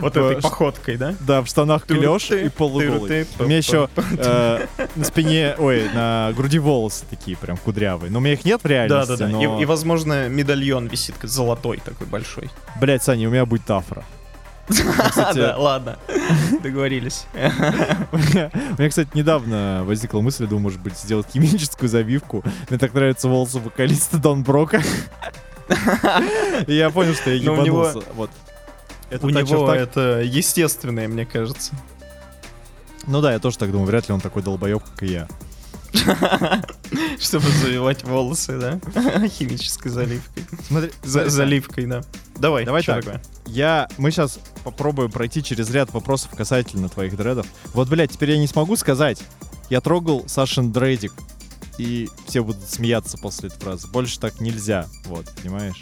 [0.00, 1.14] Вот Э, этой походкой, да?
[1.20, 3.26] Да, в штанах клеш и полуголый.
[3.40, 8.12] У меня еще э, на спине, ой, на груди волосы такие прям кудрявые.
[8.12, 9.08] Но у меня их нет в реальности.
[9.10, 9.26] да, да.
[9.28, 12.48] но- И, возможно, медальон висит золотой такой большой.
[12.80, 14.04] Блядь, Саня, у меня будет тафра.
[14.70, 15.98] Кстати, Да, ладно.
[16.62, 17.26] Договорились.
[17.34, 22.42] У меня, у меня, кстати, недавно возникла мысль, думаю, может быть, сделать химическую завивку.
[22.68, 24.82] Мне так нравятся волосы вокалиста Дон Брока.
[26.66, 28.08] И я понял, что я Но у него- ебанулся.
[28.14, 28.30] Вот.
[29.10, 31.72] Это У него это естественное, мне кажется.
[33.06, 33.86] Ну да, я тоже так думаю.
[33.88, 35.28] Вряд ли он такой долбоеб, как и я.
[37.18, 38.80] Чтобы завивать волосы, да?
[39.28, 40.44] Химической заливкой.
[40.66, 42.02] Смотри, За- заливкой, да.
[42.36, 43.04] Давай, Давай так.
[43.04, 43.22] такое?
[43.46, 47.46] Я, мы сейчас попробуем пройти через ряд вопросов касательно твоих дредов.
[47.74, 49.20] Вот, блядь, теперь я не смогу сказать.
[49.68, 51.12] Я трогал Сашин дредик,
[51.78, 53.88] и все будут смеяться после этой фразы.
[53.88, 55.80] Больше так нельзя, вот, понимаешь?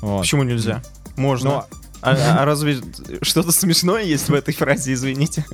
[0.00, 0.20] Вот.
[0.20, 0.82] Почему нельзя?
[1.16, 1.50] Можно.
[1.50, 1.64] Ну,
[2.00, 2.78] А, а разве
[3.22, 5.44] что-то смешное есть в этой фразе, извините?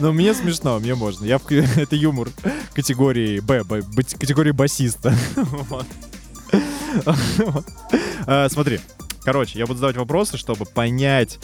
[0.00, 1.24] Ну, мне смешно, мне можно.
[1.24, 1.50] Я в...
[1.50, 2.28] Это юмор
[2.74, 3.82] категории Б, б-
[4.18, 5.14] категории басиста.
[5.36, 5.86] Вот.
[8.26, 8.80] А, Смотри,
[9.24, 11.38] короче, я буду задавать вопросы, чтобы понять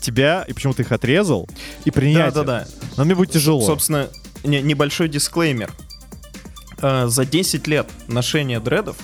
[0.00, 1.48] тебя и почему ты их отрезал,
[1.84, 2.34] и принять.
[2.34, 2.62] Да, да, да.
[2.62, 2.68] их.
[2.96, 3.64] Но мне будет тяжело.
[3.64, 4.08] Собственно,
[4.42, 5.70] не- небольшой дисклеймер.
[6.80, 8.96] Э, За 10 лет ношения дредов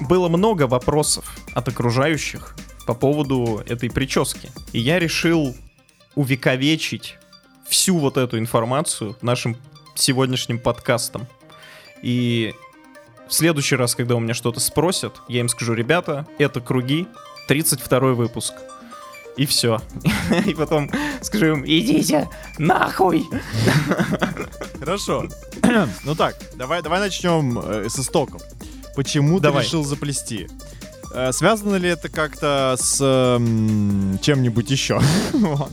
[0.00, 2.54] было много вопросов от окружающих
[2.86, 4.50] по поводу этой прически.
[4.72, 5.54] И я решил
[6.14, 7.16] увековечить
[7.68, 9.56] всю вот эту информацию нашим
[9.94, 11.26] сегодняшним подкастом.
[12.02, 12.54] И
[13.28, 17.06] в следующий раз, когда у меня что-то спросят, я им скажу, ребята, это круги,
[17.48, 18.54] 32 выпуск.
[19.36, 19.82] И все.
[20.46, 23.26] И потом скажу им, идите нахуй.
[24.78, 25.26] Хорошо.
[26.04, 28.40] ну так, давай, давай начнем э, с истоков.
[28.96, 29.62] Почему Давай.
[29.62, 30.48] ты решил заплести?
[31.12, 35.00] Э, связано ли это как-то с эм, чем-нибудь еще?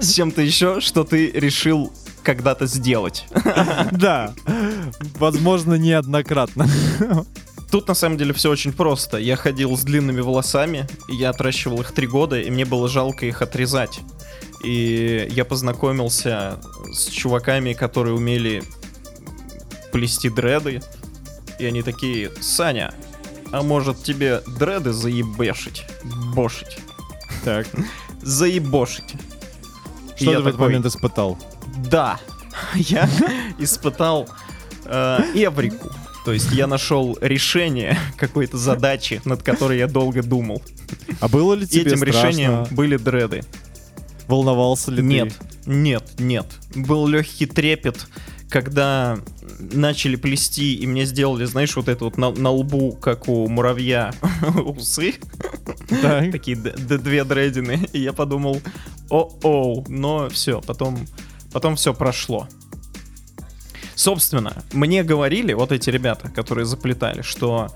[0.00, 3.26] С чем-то еще, что ты решил когда-то сделать.
[3.92, 4.32] Да,
[5.18, 6.66] возможно, неоднократно.
[7.70, 9.18] Тут на самом деле все очень просто.
[9.18, 13.42] Я ходил с длинными волосами, я отращивал их три года, и мне было жалко их
[13.42, 14.00] отрезать.
[14.64, 16.58] И я познакомился
[16.92, 18.62] с чуваками, которые умели
[19.92, 20.82] плести дреды.
[21.62, 22.92] И они такие, Саня,
[23.52, 25.84] а может тебе дреды заебешить?
[26.34, 26.78] Бошить.
[27.44, 27.68] Так,
[28.20, 29.14] Заебошить.
[30.16, 31.38] Что я ты в этот такой, момент испытал?
[31.88, 32.18] Да,
[32.74, 33.08] я
[33.60, 34.28] испытал
[34.86, 35.92] э, эврику.
[36.24, 40.64] То есть я нашел решение какой-то задачи, над которой я долго думал.
[41.20, 42.18] А было ли тебе этим страшно?
[42.18, 43.44] решением были дреды.
[44.26, 45.32] Волновался ли Нет,
[45.64, 45.70] ты?
[45.70, 46.46] нет, нет.
[46.74, 48.08] Был легкий трепет,
[48.52, 49.18] когда
[49.58, 54.12] начали плести, и мне сделали, знаешь, вот это вот на, на лбу, как у муравья,
[54.54, 55.14] усы.
[55.88, 56.30] Так.
[56.30, 57.88] Такие две дредины.
[57.94, 58.60] И я подумал,
[59.08, 60.98] о-оу, но все, потом,
[61.50, 62.46] потом все прошло.
[63.94, 67.68] Собственно, мне говорили, вот эти ребята, которые заплетали, что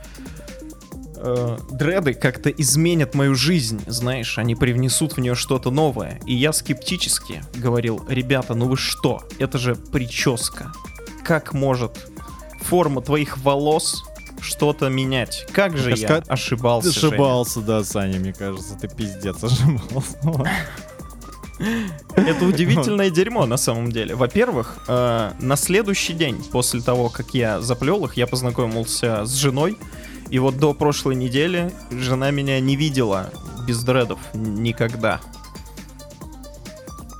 [1.27, 6.21] э, дреды как-то изменят мою жизнь, знаешь, они привнесут в нее что-то новое.
[6.27, 10.73] И я скептически говорил, ребята, ну вы что, это же прическа.
[11.25, 12.09] Как может
[12.62, 14.05] форма твоих волос
[14.41, 15.47] что-то менять.
[15.53, 17.09] Как же я Ска- ошибался, Ты Женя.
[17.12, 20.17] ошибался, да, Саня, мне кажется, ты пиздец ошибался.
[22.17, 24.15] Это удивительное дерьмо на самом деле.
[24.15, 29.79] Во-первых, э, на следующий день после того, как я заплел их, я познакомился с женой.
[30.31, 33.31] И вот до прошлой недели жена меня не видела
[33.67, 35.21] без дредов никогда.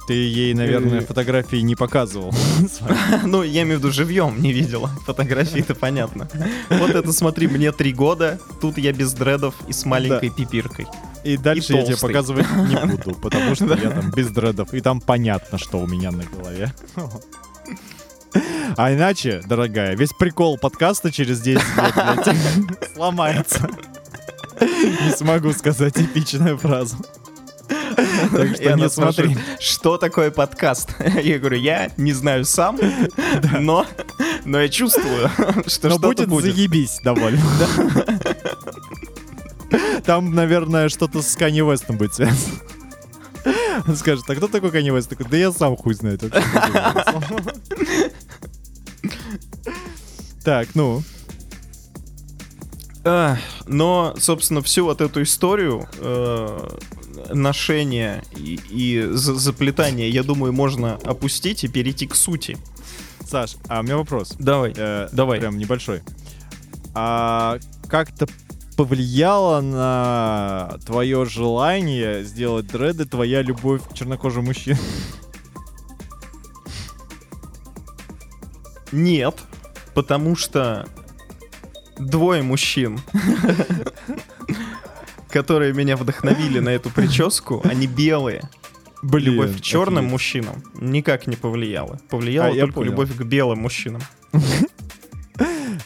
[0.07, 2.33] Ты ей, наверное, фотографии не показывал.
[3.25, 4.88] Ну, я имею в виду, живьем не видела.
[5.05, 6.29] Фотографии-то понятно.
[6.71, 10.87] Вот это смотри, мне три года, тут я без дредов и с маленькой пипиркой.
[11.25, 15.01] И дальше я тебе показывать не буду, потому что я там без дредов, и там
[15.01, 16.73] понятно, что у меня на голове.
[18.77, 22.37] А иначе, дорогая, весь прикол подкаста через 10 лет,
[22.94, 23.68] сломается.
[24.61, 26.96] Не смогу сказать эпичную фразу.
[28.33, 29.12] Так что она не смотри.
[29.31, 30.90] спрашивает, Что такое подкаст?
[31.22, 32.79] Я говорю, я не знаю сам,
[33.61, 33.87] но,
[34.44, 35.29] но я чувствую,
[35.66, 36.55] что Но что-то будет будет.
[36.55, 37.40] заебись довольно.
[40.05, 42.55] Там, наверное, что-то с Канни Вестом будет связано.
[43.87, 45.09] Он скажет, а кто такой Канни Вест?
[45.09, 46.18] Такой, да я сам хуй знаю.
[50.46, 50.74] Только что делаю».
[50.74, 51.02] Так, ну,
[53.04, 56.68] А, Но, собственно, всю вот эту историю э,
[57.32, 62.56] ношения и, и за- заплетания, я думаю, можно опустить и перейти к сути.
[63.28, 64.35] Саш, а у меня вопрос.
[64.38, 64.72] Давай.
[64.76, 65.40] Э, Давай.
[65.40, 66.02] Прям небольшой.
[66.94, 68.26] А как-то
[68.76, 74.78] повлияло на твое желание сделать дреды твоя любовь к чернокожим мужчинам?
[78.92, 79.35] Нет,
[79.96, 80.87] потому что
[81.98, 83.00] двое мужчин,
[85.30, 88.42] которые меня вдохновили на эту прическу, они белые.
[89.02, 90.12] Блин, любовь к черным офигеть.
[90.12, 91.98] мужчинам никак не повлияла.
[92.11, 94.02] Повлияла А, только любовь к белым мужчинам.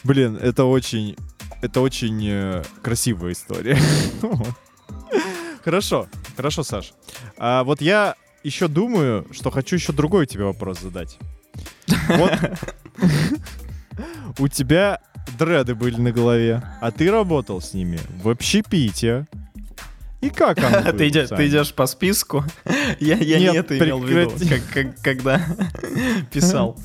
[0.03, 1.15] Блин, это очень,
[1.61, 3.77] это очень э, красивая история.
[5.63, 6.93] Хорошо, хорошо, Саш.
[7.37, 11.19] А вот я еще думаю, что хочу еще другой тебе вопрос задать.
[12.09, 12.31] Вот
[14.39, 14.99] у тебя
[15.39, 19.27] дреды были на голове, а ты работал с ними в общепите.
[20.21, 22.43] И как оно Ты идешь, ты идешь по списку.
[22.99, 24.49] Я, я Нет, не это имел в виду, прекрати.
[24.49, 25.41] как- как- когда
[26.31, 26.77] писал.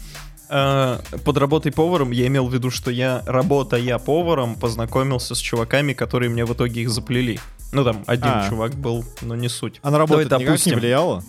[0.48, 5.92] Э, Под работой поваром я имел в виду, что я, работая поваром, познакомился с чуваками,
[5.92, 7.38] которые мне в итоге их заплели.
[7.72, 8.48] Ну там, один А.
[8.48, 9.80] чувак был, но не суть.
[9.82, 10.78] А на работу Давай это никак не допустим.
[10.78, 11.22] влияло?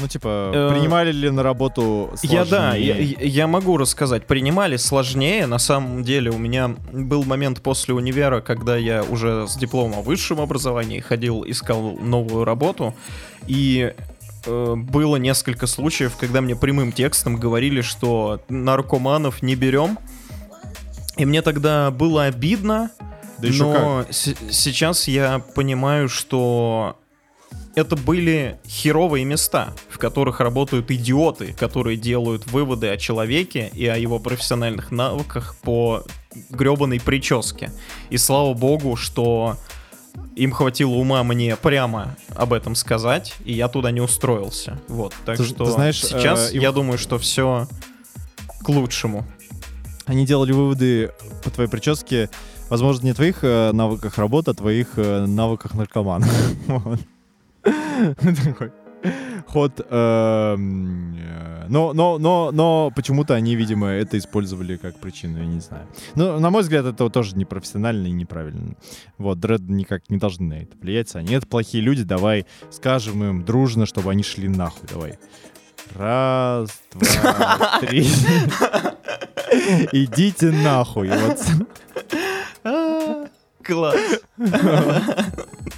[0.00, 3.16] Ну, типа, Э, принимали ли на работу Я да, я, сложнее?
[3.20, 4.26] я- могу рассказать.
[4.26, 5.46] Принимали сложнее.
[5.46, 10.02] На самом деле у меня был момент после универа, когда я уже с дипломом о
[10.02, 12.94] высшем образовании ходил, искал новую работу.
[13.48, 13.92] И
[14.46, 19.98] э, было несколько случаев, когда мне прямым текстом говорили, что наркоманов не берем.
[21.16, 22.90] И мне тогда было обидно,
[23.38, 26.96] Да еще но сейчас я понимаю, что
[27.78, 33.96] это были херовые места, в которых работают идиоты, которые делают выводы о человеке и о
[33.96, 36.02] его профессиональных навыках по
[36.50, 37.70] гребаной прическе.
[38.10, 39.56] И слава богу, что
[40.34, 44.80] им хватило ума мне прямо об этом сказать, и я туда не устроился.
[44.88, 47.68] Вот, так Ты- что ты знаешь, сейчас э, им- я думаю, что все
[48.62, 49.24] к лучшему.
[50.06, 51.12] Они делали выводы
[51.44, 52.28] по твоей прическе,
[52.70, 56.26] возможно, не твоих э, навыках работы, а твоих э, навыках наркомана.
[58.44, 58.72] Такой
[59.46, 59.80] Ход.
[59.88, 65.60] эм, э, Но, но, но, но почему-то они, видимо, это использовали как причину, я не
[65.60, 65.86] знаю.
[66.16, 68.74] Ну, на мой взгляд, это тоже непрофессионально и неправильно.
[69.16, 71.14] Вот, дред никак не должны на это влиять.
[71.14, 75.18] Они это плохие люди, давай скажем им дружно, чтобы они шли нахуй, давай.
[75.94, 78.02] Раз, два, три.
[79.92, 81.10] Идите нахуй.
[83.62, 84.00] Класс.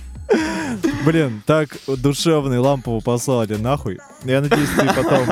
[1.05, 3.99] Блин, так душевный лампову послали нахуй.
[4.25, 5.29] Я надеюсь, ты потом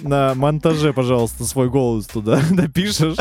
[0.00, 3.16] на монтаже, пожалуйста, свой голос туда допишешь.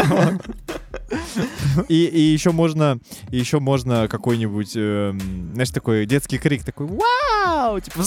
[1.89, 8.03] И, и еще можно, еще можно какой-нибудь, эм, знаешь, такой детский крик, такой «Вау!» Типа,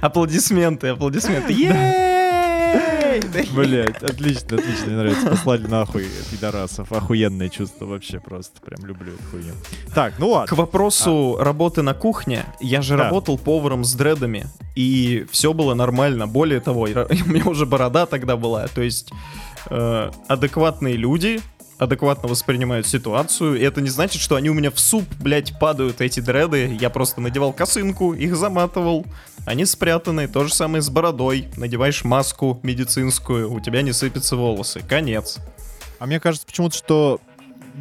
[0.00, 1.52] Аплодисменты, аплодисменты.
[1.52, 2.23] Ей!
[3.54, 5.26] Блять, отлично, отлично, мне нравится.
[5.30, 6.92] Послали нахуй пидорасов.
[6.92, 8.60] Охуенное чувство вообще просто.
[8.60, 9.52] Прям люблю эту хуйню.
[9.94, 10.56] Так, ну К ладно.
[10.56, 13.04] вопросу работы на кухне, я же Да.
[13.04, 16.26] работал поваром с дредами, и все было нормально.
[16.26, 19.10] Более того, я- у меня уже борода тогда была, то есть
[19.70, 21.40] э, адекватные люди
[21.78, 26.00] адекватно воспринимают ситуацию, и это не значит, что они у меня в суп, блядь, падают,
[26.00, 26.76] эти дреды.
[26.80, 29.04] Я просто надевал косынку, их заматывал,
[29.44, 30.28] они спрятаны.
[30.28, 31.48] То же самое с бородой.
[31.56, 34.82] Надеваешь маску медицинскую, у тебя не сыпятся волосы.
[34.88, 35.38] Конец.
[35.98, 37.20] А мне кажется почему-то, что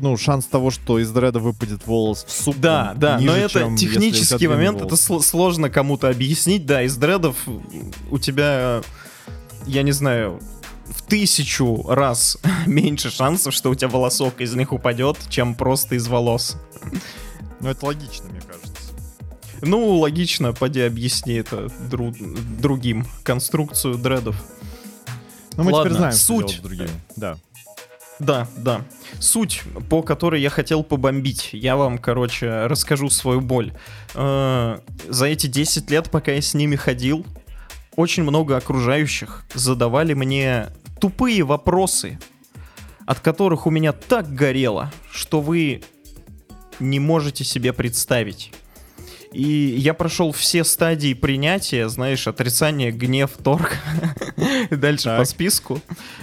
[0.02, 2.58] ну, шанс того, что из дреда выпадет волос в суп.
[2.58, 5.00] Да, там, да, ниже, но это чем технический момент, волос.
[5.00, 7.36] это сл- сложно кому-то объяснить, да, из дредов
[8.10, 8.82] у тебя,
[9.68, 10.40] я не знаю,
[10.88, 16.08] в тысячу раз меньше шансов, что у тебя волосок из них упадет, чем просто из
[16.08, 16.58] волос.
[17.60, 18.72] Ну, это логично, мне кажется.
[19.62, 22.14] Ну, логично, поди объясни это дру-
[22.60, 24.36] другим, конструкцию дредов.
[25.56, 26.38] Ну, мы Ладно, теперь знаем, что суть.
[26.48, 26.90] делать с другими.
[27.16, 27.38] Да.
[28.20, 28.82] Да, да.
[29.20, 31.50] Суть, по которой я хотел побомбить.
[31.54, 33.74] Я вам, короче, расскажу свою боль.
[34.16, 34.80] Э,
[35.10, 37.26] За эти 10 лет, пока я с ними ходил,
[37.96, 40.68] очень много окружающих задавали мне
[41.00, 42.20] тупые вопросы,
[43.06, 45.84] от которых у меня так горело, что вы
[46.80, 48.52] не можете себе представить.
[49.34, 53.78] И я прошел все стадии принятия, знаешь, отрицание, гнев, торг.
[54.70, 55.20] Дальше Так.
[55.20, 55.82] по списку.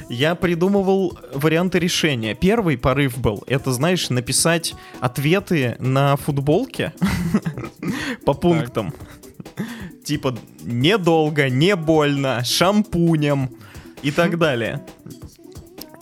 [0.09, 2.35] Я придумывал варианты решения.
[2.35, 6.93] Первый порыв был, это, знаешь, написать ответы на футболке
[8.25, 8.95] по пунктам.
[10.05, 13.51] Типа, недолго, не больно, шампунем
[14.03, 14.84] и так далее.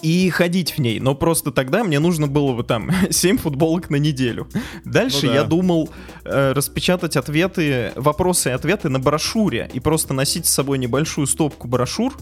[0.01, 1.01] И ходить в ней.
[1.01, 4.49] Но просто тогда мне нужно было бы там 7 футболок на неделю.
[4.85, 5.35] Дальше Ну да.
[5.35, 5.91] я думал
[6.25, 9.69] э, распечатать ответы, вопросы и ответы на брошюре.
[9.73, 12.17] И просто носить с собой небольшую стопку брошюр.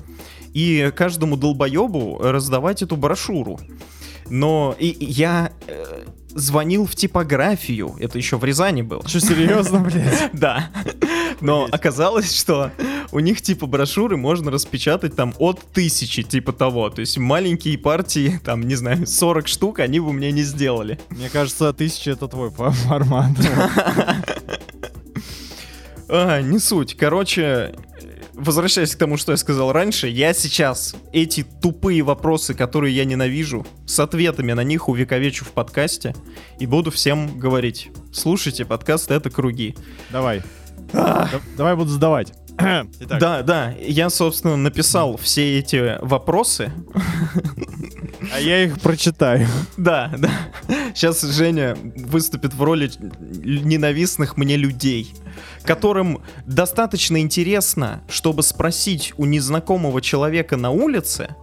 [0.55, 3.61] И каждому долбоебу раздавать эту брошюру.
[4.31, 6.05] Но и, и я э,
[6.37, 7.97] звонил в типографию.
[7.99, 9.07] Это еще в Рязани было.
[9.09, 10.31] Что, серьезно, блядь?
[10.33, 10.71] Да.
[11.41, 12.71] Но оказалось, что
[13.13, 16.91] у них типа брошюры можно распечатать там от тысячи, типа того.
[16.91, 20.99] То есть маленькие партии, там, не знаю, 40 штук, они бы мне не сделали.
[21.11, 23.31] Мне кажется, тысяча это твой фо- формат.
[26.09, 26.97] А, не суть.
[26.97, 27.75] Короче,
[28.37, 33.67] возвращаясь к тому, что я сказал раньше, я сейчас эти тупые вопросы, которые я ненавижу,
[33.87, 36.15] с ответами на них увековечу в подкасте
[36.61, 37.91] и буду всем говорить.
[38.13, 39.75] Слушайте, подкаст «Это круги».
[40.11, 40.43] Давай.
[40.93, 42.33] Да- Давай буду задавать.
[42.59, 46.73] Итак, Да, да, я, собственно, написал все эти вопросы,
[48.33, 49.47] а я их прочитаю.
[49.77, 50.31] Да, да.
[50.95, 55.13] Сейчас Женя выступит в роли ненавистных мне людей,
[55.65, 61.35] которым достаточно интересно, чтобы спросить у незнакомого человека на улице,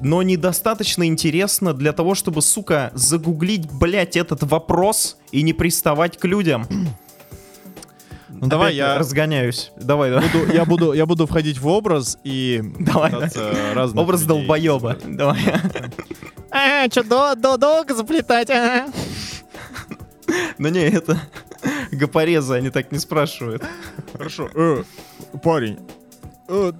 [0.00, 6.24] но недостаточно интересно для того, чтобы, сука, загуглить, блядь, этот вопрос и не приставать к
[6.24, 6.66] людям.
[8.40, 9.72] Ну давай я разгоняюсь.
[9.76, 10.28] Давай, давай.
[10.28, 13.12] буду, я буду, я буду входить в образ и Давай,
[13.74, 14.96] разных Образ людей долбоеба.
[15.04, 15.38] Давай.
[16.50, 18.86] А, что, долго заплетать, а?
[20.58, 21.18] Ну не, это
[21.92, 23.62] гопорезы, они так не спрашивают.
[24.12, 24.48] Хорошо.
[24.54, 24.82] Э,
[25.42, 25.78] парень.
[26.48, 26.72] э,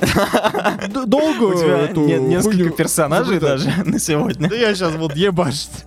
[1.07, 4.49] долго У тебя эту не- несколько персонажей даже на сегодня.
[4.49, 5.85] Да я сейчас буду ебашить.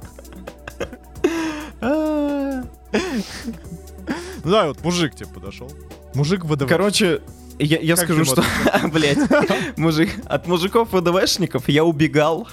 [4.50, 5.72] Ну да, вот мужик тебе подошел.
[6.16, 6.68] Мужик ВДВ.
[6.68, 7.22] Короче,
[7.60, 8.43] я, я Как скажу, что,
[8.91, 9.20] блять,
[9.78, 12.47] мужик, от мужиков ВДВшников я убегал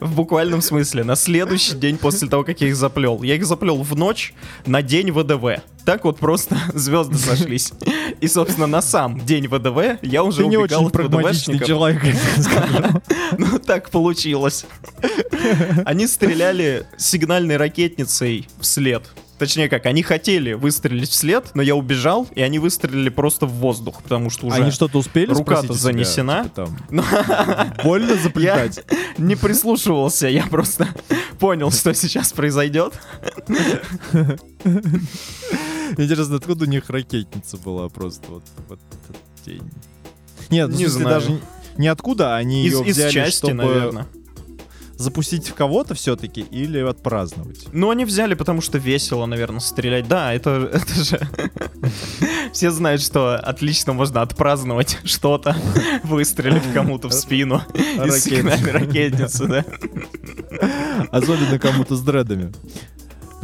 [0.00, 3.22] в буквальном смысле на следующий день после того, как я их заплел.
[3.22, 4.32] Я их заплел в ночь
[4.64, 5.62] на день ВДВ.
[5.84, 7.74] Так вот просто звезды сошлись.
[8.22, 11.68] И, собственно, на сам день ВДВ я уже Ты не убегал очень от ВДВшников.
[11.68, 12.02] человек.
[13.36, 14.64] Ну, так получилось.
[15.84, 19.02] Они стреляли сигнальной ракетницей вслед.
[19.44, 24.02] Точнее как, они хотели выстрелить вслед, но я убежал, и они выстрелили просто в воздух,
[24.02, 25.74] потому что уже Они что-то успели рука-то у тебя?
[25.76, 26.44] занесена.
[26.44, 27.02] Типа Ну,
[27.84, 28.82] Больно заплетать?
[29.18, 30.88] не прислушивался, я просто
[31.38, 32.94] понял, что сейчас произойдет.
[35.98, 39.62] Интересно, откуда у них ракетница была просто вот в этот день?
[40.50, 41.08] Нет, ну, Не знаю.
[41.20, 41.40] даже
[41.76, 44.06] не- откуда, они Из, ее из взяли, части, чтобы наверное.
[45.04, 47.66] Запустить в кого-то все-таки или отпраздновать.
[47.72, 50.08] Ну, они взяли, потому что весело, наверное, стрелять.
[50.08, 51.20] Да, это, это же...
[52.52, 55.56] Все знают, что отлично можно отпраздновать что-то,
[56.02, 58.26] выстрелив кому-то в спину из
[58.66, 59.64] ракетницы, да.
[61.10, 62.52] Особенно кому-то с дредами.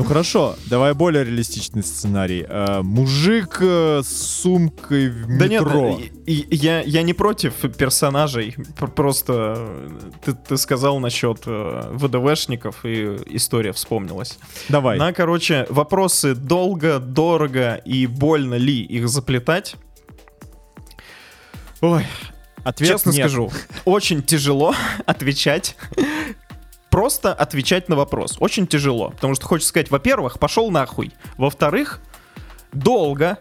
[0.01, 2.47] Ну хорошо, давай более реалистичный сценарий.
[2.49, 4.09] Э, мужик э, с
[4.41, 6.01] сумкой в Да нет, метро.
[6.25, 9.89] и- я, я не против персонажей, пр- просто э,
[10.25, 14.39] ты, ты сказал насчет э, ВДВшников, и история вспомнилась.
[14.71, 14.97] Давай.
[14.99, 19.77] На, короче, вопросы долго, дорого и больно ли их заплетать?
[21.83, 22.07] Ой,
[22.65, 23.19] Ответ честно нет.
[23.21, 23.51] скажу,
[23.85, 24.75] очень тяжело
[25.05, 25.77] отвечать.
[26.91, 28.37] Просто отвечать на вопрос.
[28.41, 29.11] Очень тяжело.
[29.11, 31.13] Потому что хочется сказать, во-первых, пошел нахуй.
[31.37, 32.01] Во-вторых,
[32.73, 33.39] долго,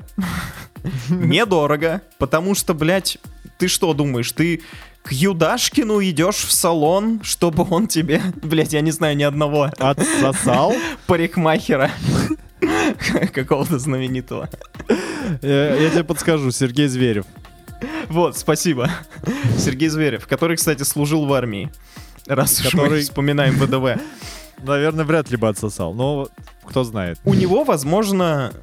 [1.10, 2.02] недорого.
[2.18, 3.18] Потому что, блядь,
[3.58, 4.62] ты что думаешь, ты
[5.04, 10.74] к Юдашкину идешь в салон, чтобы он тебе, блять, я не знаю ни одного Отсосал?
[11.08, 11.92] парикмахера
[13.34, 14.50] какого-то знаменитого.
[15.42, 17.26] Я я тебе подскажу, Сергей Зверев.
[18.10, 18.90] Вот, спасибо.
[19.58, 21.72] Сергей Зверев, который, кстати, служил в армии.
[22.30, 24.00] Раз уж мы Который- вспоминаем ВДВ.
[24.64, 26.28] Наверное, вряд ли бы отсосал, но
[26.64, 27.20] кто знает.
[27.26, 28.54] У него, возможно,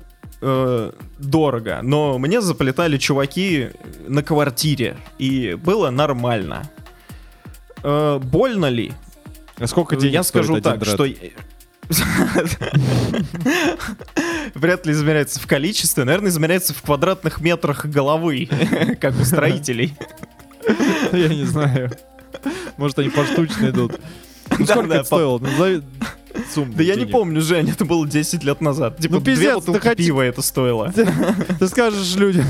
[0.40, 3.70] э, дорого, но мне заплетали чуваки
[4.06, 6.70] на квартире, и было нормально.
[7.82, 8.92] Э, больно ли?
[9.58, 10.94] А сколько денег Я скажу так, дред?
[10.94, 11.06] что...
[14.54, 18.48] Вряд ли измеряется в количестве, наверное, измеряется в квадратных метрах головы,
[19.00, 19.94] как у строителей.
[21.12, 21.90] Я не знаю.
[22.76, 24.00] Может, они поштучно идут.
[24.50, 25.38] Ну, Да, сколько да, это стоило?
[25.38, 25.82] Назови
[26.54, 27.12] сумму Да я не денег.
[27.12, 28.98] помню, Жень, это было 10 лет назад.
[28.98, 30.92] Типа, Ну, две пиздец, бутылки ты хоти- пива это стоило.
[31.58, 32.44] Ты скажешь людям,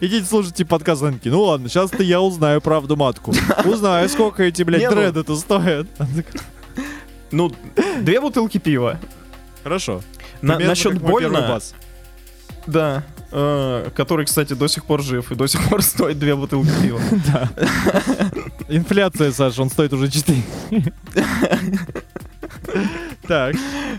[0.00, 3.32] идите слушайте подкаст, такие, ну ладно, сейчас-то я узнаю правду матку.
[3.64, 5.86] Узнаю, сколько эти, блядь, Не, ну- дреды-то стоят.
[7.30, 7.52] Ну,
[8.00, 8.98] две бутылки пива.
[9.62, 10.02] Хорошо.
[10.42, 11.60] На- Примерно насчет больно,
[12.66, 13.04] да,
[13.34, 17.00] который, кстати, до сих пор жив и до сих пор стоит две бутылки пива.
[17.32, 17.50] Да.
[18.68, 20.42] Инфляция, Саша, он стоит уже 4.
[23.26, 23.56] Так.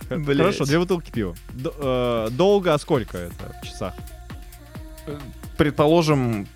[0.10, 1.36] Хорошо, две бутылки пива.
[1.80, 3.94] Э, Долго, а сколько это в часах?
[5.58, 6.48] Предположим,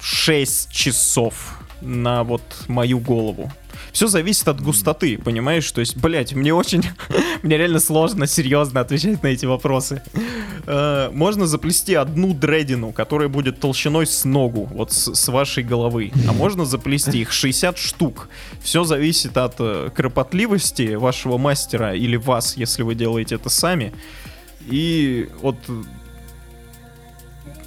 [0.00, 3.52] 6 часов на вот мою голову.
[3.94, 5.70] Все зависит от густоты, понимаешь?
[5.70, 6.82] То есть, блядь, мне очень...
[7.44, 10.02] мне реально сложно, серьезно отвечать на эти вопросы.
[10.66, 16.10] Э, Можно заплести одну дредину, которая будет толщиной с ногу, вот с, с вашей головы.
[16.28, 18.28] А можно заплести их 60 штук.
[18.60, 23.92] Все зависит от э, кропотливости вашего мастера или вас, если вы делаете это сами.
[24.66, 25.56] И от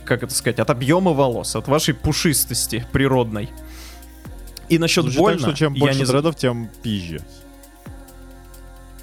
[0.04, 3.50] как это сказать, от объема волос, от вашей пушистости природной.
[4.70, 7.22] И насчет Звучит больно, так, что чем я больше не з- дредов, тем пизже.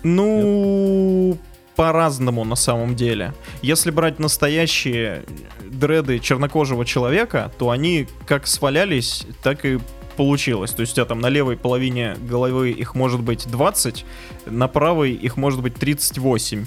[0.03, 1.39] Ну,
[1.77, 3.33] по-разному на самом деле.
[3.63, 5.25] Если брать настоящие
[5.65, 9.81] дреды чернокожего человека, то они как свалялись, так и
[10.17, 10.71] получилось.
[10.73, 14.05] То есть у тебя там на левой половине головы их может быть 20,
[14.47, 16.67] на правой их может быть 38.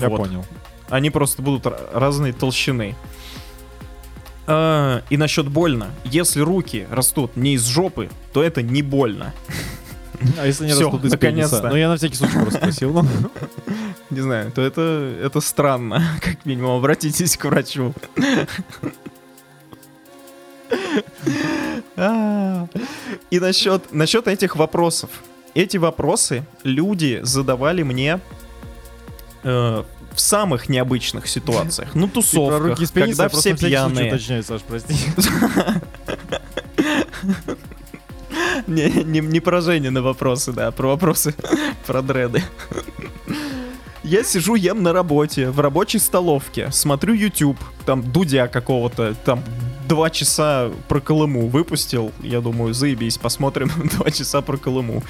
[0.00, 0.16] Я Вот.
[0.18, 0.44] понял.
[0.88, 2.94] Они просто будут разной толщины.
[4.46, 5.88] А, и насчет больно.
[6.04, 9.34] Если руки растут не из жопы, то это не больно.
[10.38, 11.56] А если не Всё, растут из наконец-то.
[11.56, 11.68] пениса?
[11.70, 12.92] Ну, я на всякий случай просто спросил.
[12.92, 13.06] ну.
[14.10, 16.00] Не знаю, то это, это странно.
[16.22, 17.92] Как минимум, обратитесь к врачу.
[21.96, 22.66] А,
[23.30, 25.10] И насчет, насчет этих вопросов.
[25.54, 28.20] Эти вопросы люди задавали мне
[29.42, 29.84] э,
[30.16, 31.90] в самых необычных ситуациях.
[31.94, 34.08] Ну, тусовках, когда все на пьяные.
[34.08, 34.94] уточняю, Саш, прости.
[38.66, 41.34] Не, не, не про Женины вопросы, да, а про вопросы
[41.86, 42.42] про дреды.
[44.02, 49.42] Я сижу, ем на работе, в рабочей столовке, смотрю YouTube, там Дудя какого-то, там
[49.88, 52.12] два часа про Колыму выпустил.
[52.22, 55.02] Я думаю, заебись, посмотрим два часа про Колыму.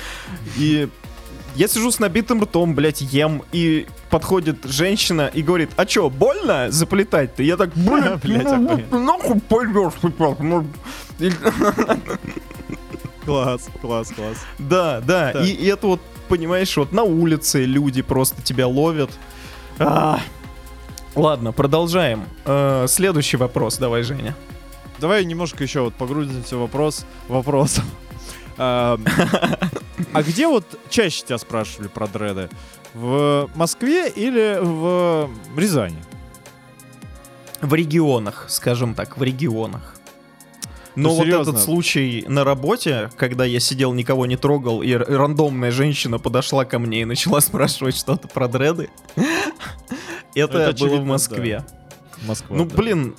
[0.57, 0.88] И
[1.57, 6.70] я сижу с набитым ртом, блядь, ем, и подходит женщина и говорит, а чё, больно
[6.70, 7.42] заплетать-то?
[7.42, 10.66] Я так, блядь, Блядь, ну, ну, нахуй поймешь, ребят, ну».
[11.18, 11.32] И-
[13.24, 14.36] Класс, класс, класс.
[14.59, 19.11] Да, да, и это вот, понимаешь, вот на улице люди просто тебя ловят.
[19.78, 20.20] А.
[21.16, 22.24] Ладно, продолжаем.
[22.44, 24.36] Э, следующий вопрос, давай, Женя.
[24.98, 27.84] Давай немножко еще вот погрузимся в вопрос вопросом.
[28.59, 28.98] А
[30.22, 32.48] где вот чаще тебя спрашивали про дреды?
[32.94, 36.02] В Москве или в Рязани?
[37.61, 39.96] В регионах, скажем так, в регионах.
[40.94, 41.50] Но Ну, вот серьезно?
[41.50, 46.78] этот случай на работе, когда я сидел, никого не трогал, и рандомная женщина подошла ко
[46.78, 48.88] мне и начала спрашивать что-то про дреды,
[50.34, 51.64] это это было в Москве.
[52.26, 52.57] Москва.
[52.57, 52.74] Ну, да.
[52.74, 53.14] блин,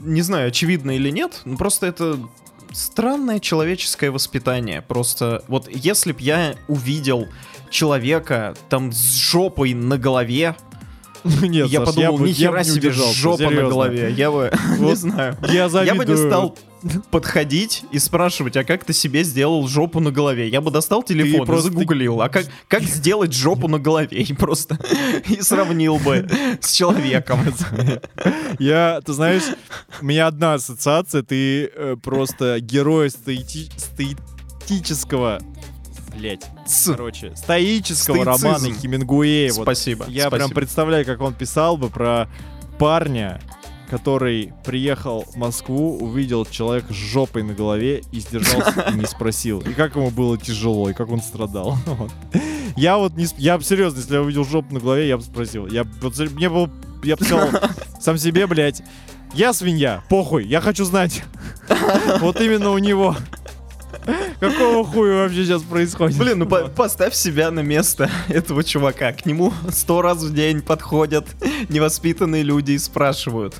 [0.00, 2.16] не знаю, очевидно или нет, но просто это
[2.72, 4.82] странное человеческое воспитание.
[4.82, 7.26] Просто вот если б я увидел
[7.70, 10.56] человека там с жопой на голове,
[11.24, 13.68] Нет, я Саш, подумал, нихера бы не себе удержался, жопа на серьезно.
[13.70, 14.14] голове.
[14.16, 15.36] Я бы, не Вот знаю.
[15.42, 16.56] Я Я бы не стал
[17.10, 20.48] подходить и спрашивать, а как ты себе сделал жопу на голове?
[20.48, 24.18] Я бы достал телефон просто- и загуглил, а как, как сделать жопу на голове?
[24.22, 24.78] И просто
[25.28, 26.28] и сравнил бы
[26.60, 27.40] с человеком.
[28.58, 29.42] Я, ты знаешь,
[30.00, 33.70] у меня одна ассоциация, ты э, просто герой стоити-
[36.66, 36.90] С.
[36.92, 38.46] короче, стоического Стоицизм.
[38.46, 39.52] романа Хемингуэя.
[39.52, 40.06] Вот Спасибо.
[40.08, 40.54] Я прям спасибо.
[40.60, 42.28] представляю, как он писал бы про
[42.78, 43.40] парня,
[43.88, 49.60] который приехал в Москву, увидел человека с жопой на голове и сдержался и не спросил.
[49.60, 51.76] И как ему было тяжело, и как он страдал.
[51.86, 52.10] Вот.
[52.76, 53.26] Я вот не...
[53.38, 55.66] Я бы серьезно, если я увидел жопу на голове, я бы спросил.
[55.66, 56.70] Я вот, мне было...
[57.02, 57.48] Я бы сказал
[58.00, 58.82] сам себе, блядь,
[59.34, 61.22] я свинья, похуй, я хочу знать.
[62.20, 63.16] Вот именно у него.
[64.40, 66.16] Какого хуя вообще сейчас происходит?
[66.18, 69.12] Блин, ну по- поставь себя на место этого чувака.
[69.12, 71.26] К нему сто раз в день подходят
[71.68, 73.56] невоспитанные люди и спрашивают.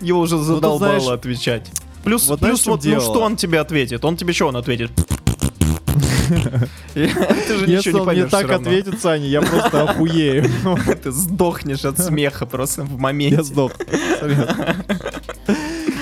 [0.00, 1.70] Его уже задолбало знаешь, отвечать.
[2.02, 4.04] Плюс, вот плюс вот, ну что он тебе ответит?
[4.04, 4.90] Он тебе что он ответит?
[6.94, 7.08] Ты
[7.58, 10.50] же Если не он поймешь так ответит, Саня, я просто охуею.
[11.02, 13.36] Ты сдохнешь от смеха просто в моменте.
[13.36, 13.72] Я сдох.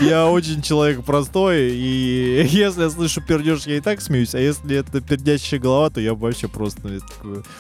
[0.03, 4.77] Я очень человек простой, и если я слышу пердеж, я и так смеюсь, а если
[4.77, 7.01] это пердящая голова, то я вообще просто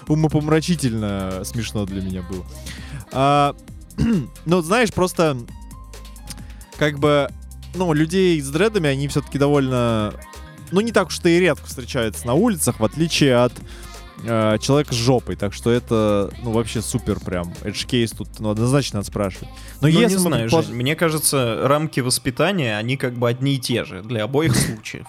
[0.09, 2.45] умопомрачительно смешно для меня было.
[3.13, 3.55] А,
[4.45, 5.39] ну, знаешь, просто
[6.79, 7.29] как бы,
[7.75, 10.13] ну, людей с дредами, они все-таки довольно,
[10.73, 13.53] ну, не так уж и редко встречаются на улицах, в отличие от
[14.25, 17.53] э, человека с жопой, так что это, ну, вообще супер прям.
[17.63, 19.49] Edge кейс тут, ну, однозначно надо спрашивать.
[19.81, 23.59] Но Ну, если не знаю, Жень, мне кажется, рамки воспитания, они как бы одни и
[23.59, 25.07] те же для обоих случаев.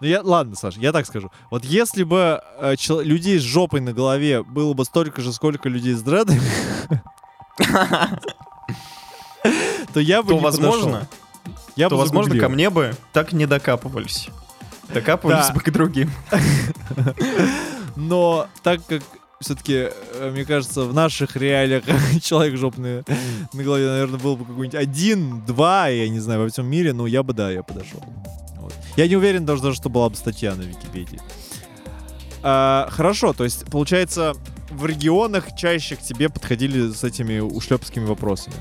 [0.00, 1.32] Ну, я, ладно, Саш, я так скажу.
[1.50, 5.68] Вот если бы э, чел- людей с жопой на голове было бы столько же, сколько
[5.68, 6.40] людей с дредами,
[9.92, 11.08] то я бы То, не возможно.
[11.76, 14.28] Я то, бы возможно, ко мне бы так не докапывались.
[14.92, 15.54] Докапывались Да.
[15.54, 16.10] бы к другим.
[17.98, 19.02] Но так как
[19.40, 19.88] все-таки,
[20.32, 21.84] мне кажется, в наших реалиях
[22.22, 23.02] человек жопный
[23.52, 27.06] на голове, наверное, был бы какой-нибудь один, два, я не знаю, во всем мире, ну
[27.06, 28.02] я бы, да, я подошел.
[28.60, 28.72] Вот.
[28.96, 31.20] Я не уверен даже, даже, что была бы статья на Википедии.
[32.42, 34.34] А, хорошо, то есть, получается,
[34.70, 38.54] в регионах чаще к тебе подходили с этими ушлепскими вопросами.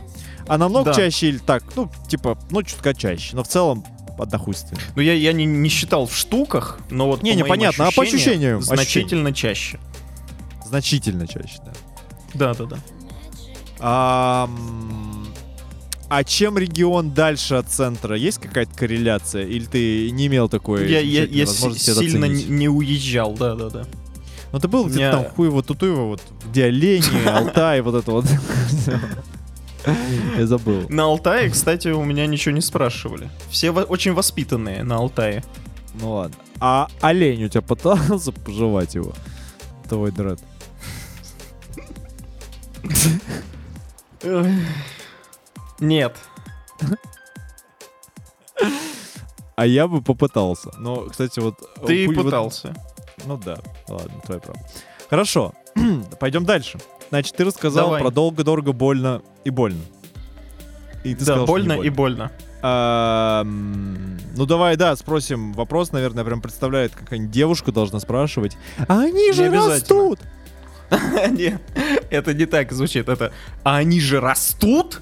[0.48, 0.94] А намного Да.
[0.96, 3.86] чаще или так, ну, типа, ну, чутка чаще, но в целом
[4.18, 4.80] однохуйственно.
[4.95, 7.91] Ну, я, я не, не считал в штуках, но вот Не, по не, понятно, а
[7.91, 8.61] по ощущениям?
[8.61, 9.80] Значительно чаще.
[10.65, 11.74] Значительно чаще, да.
[12.34, 12.78] Да-да-да.
[13.80, 15.28] Ам,
[16.09, 18.15] А чем регион дальше от центра?
[18.15, 19.45] Есть какая-то корреляция?
[19.45, 22.49] Или ты не имел такой Я, я, я возможности это сильно оценить?
[22.49, 23.84] не уезжал, да-да-да.
[24.51, 28.26] Ну ты был где-то меня- там Хуево, Тутуево, вот где олени, Алтай, вот это вот.
[30.38, 30.86] Я забыл.
[30.90, 33.30] На Алтае, кстати, у меня ничего не спрашивали.
[33.50, 35.44] Все очень воспитанные на Алтае.
[36.00, 36.36] Ну ладно.
[36.60, 39.14] А олень у тебя пытался пожевать его?
[39.88, 40.40] Твой дред.
[45.80, 46.16] Нет.
[49.56, 50.70] А я бы попытался.
[50.78, 51.56] Но, кстати, вот...
[51.86, 52.76] Ты Хуй- вот- пытался.
[53.26, 53.58] Ну да,
[53.88, 54.62] ладно, твоя правда.
[55.10, 55.54] Хорошо,
[56.20, 56.80] пойдем дальше.
[57.10, 58.01] Значит, ты рассказал Давай.
[58.01, 59.82] про долго, дорого, больно и больно.
[61.03, 62.32] И ты да, сказал, не больно и больно.
[62.62, 68.58] А, ну давай, да, спросим вопрос, наверное, прям представляет, какая-нибудь девушка должна спрашивать.
[68.88, 70.20] А они же растут!
[71.32, 71.60] Не,
[72.10, 73.10] это не так звучит.
[73.10, 73.34] Это
[73.64, 75.01] «А они же растут?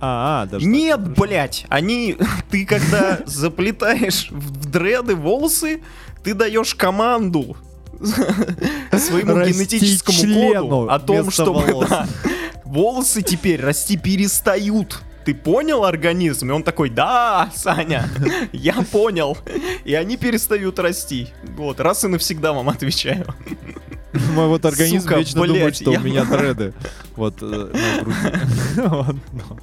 [0.00, 1.22] А, а, даже так, Нет, хорошо.
[1.22, 2.16] блять, они...
[2.50, 5.82] Ты когда заплетаешь в дреды волосы,
[6.24, 7.56] ты даешь команду
[8.98, 11.88] своему Расти генетическому члену коду о том, волос.
[11.88, 12.08] да,
[12.64, 15.00] волосы теперь расти перестают.
[15.24, 16.50] Ты понял организм?
[16.50, 18.08] И он такой, да, Саня,
[18.52, 19.36] я понял.
[19.84, 21.28] И они перестают расти.
[21.56, 23.26] Вот, раз и навсегда вам отвечаю.
[24.32, 26.72] Мой вот организм Сука, вечно блядь, думает, что я- у меня дреды.
[27.16, 28.38] Вот э, на груди.
[28.76, 29.58] Вот, ну.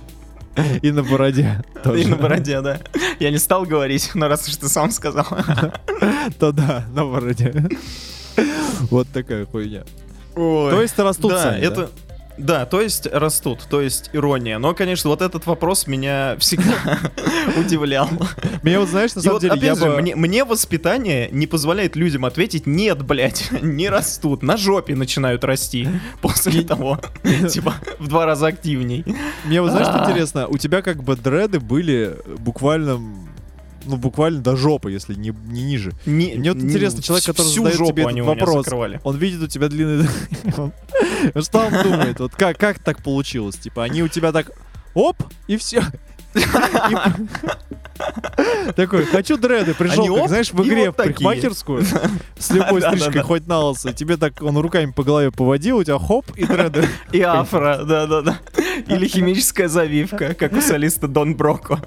[0.81, 1.63] И на бороде.
[1.75, 2.07] И тоже.
[2.07, 2.79] на бороде, да.
[3.19, 5.27] Я не стал говорить, но раз уж ты сам сказал.
[6.39, 7.69] То да, на бороде.
[8.91, 9.83] Вот такая хуйня.
[10.35, 11.67] То То есть растут да, сами, да?
[11.67, 11.89] это...
[12.37, 14.59] Да, то есть растут, то есть ирония.
[14.59, 16.99] Но, конечно, вот этот вопрос меня всегда
[17.57, 18.07] удивлял.
[18.61, 19.99] Меня вот, знаешь, на самом деле, я бы...
[20.15, 25.87] мне, воспитание не позволяет людям ответить «нет, блядь, не растут, на жопе начинают расти
[26.21, 26.99] после того,
[27.49, 29.03] типа, в два раза активней».
[29.45, 30.09] Мне вот знаешь, что А.
[30.09, 30.47] интересно?
[30.47, 33.01] У тебя как бы дреды были буквально,
[33.87, 35.93] ну буквально до жопы, если не, не ниже.
[36.05, 38.67] Не, Мне вот интересно, человек, всю который задает жопу тебе этот вопрос,
[39.03, 40.07] он видит у тебя длинный...
[41.41, 42.19] Что он думает?
[42.19, 43.55] Вот как, как так получилось?
[43.55, 44.51] Типа, они у тебя так...
[44.93, 45.17] Оп,
[45.47, 45.83] и все.
[48.75, 52.91] Такой, хочу дреды, пришел, как, знаешь, в игре в парикмахерскую, с Да-да-да.
[52.91, 56.45] стрижкой, хоть на лысо, тебе так, он руками по голове поводил, у тебя хоп, и
[56.45, 56.87] дреды.
[57.11, 58.39] И афро, да-да-да.
[58.87, 61.79] Или химическая завивка, как у солиста Дон Броко.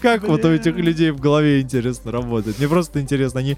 [0.00, 2.58] Как вот у этих людей в голове интересно работает?
[2.58, 3.56] Мне просто интересно, они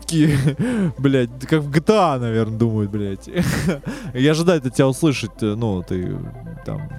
[0.00, 0.36] такие,
[0.98, 3.28] блядь, как в GTA, наверное, думают, блядь.
[4.14, 6.16] Я ожидаю от тебя услышать, э, ну, ты
[6.64, 6.90] там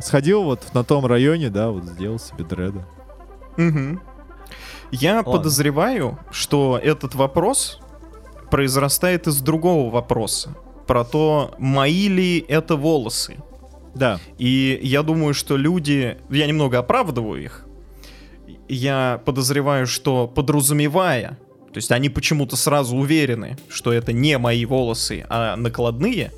[0.00, 2.86] сходил вот на том районе, да, вот сделал себе дреда.
[3.56, 4.00] Мгм.
[4.90, 5.32] Я Ладно.
[5.32, 7.80] подозреваю, что этот вопрос
[8.50, 10.54] произрастает из другого вопроса.
[10.86, 13.36] Про то, мои ли это волосы.
[13.94, 14.20] Да.
[14.38, 16.18] И я думаю, что люди...
[16.30, 17.63] Я немного оправдываю их.
[18.68, 21.38] Я подозреваю, что подразумевая,
[21.72, 26.32] то есть они почему-то сразу уверены, что это не мои волосы, а накладные,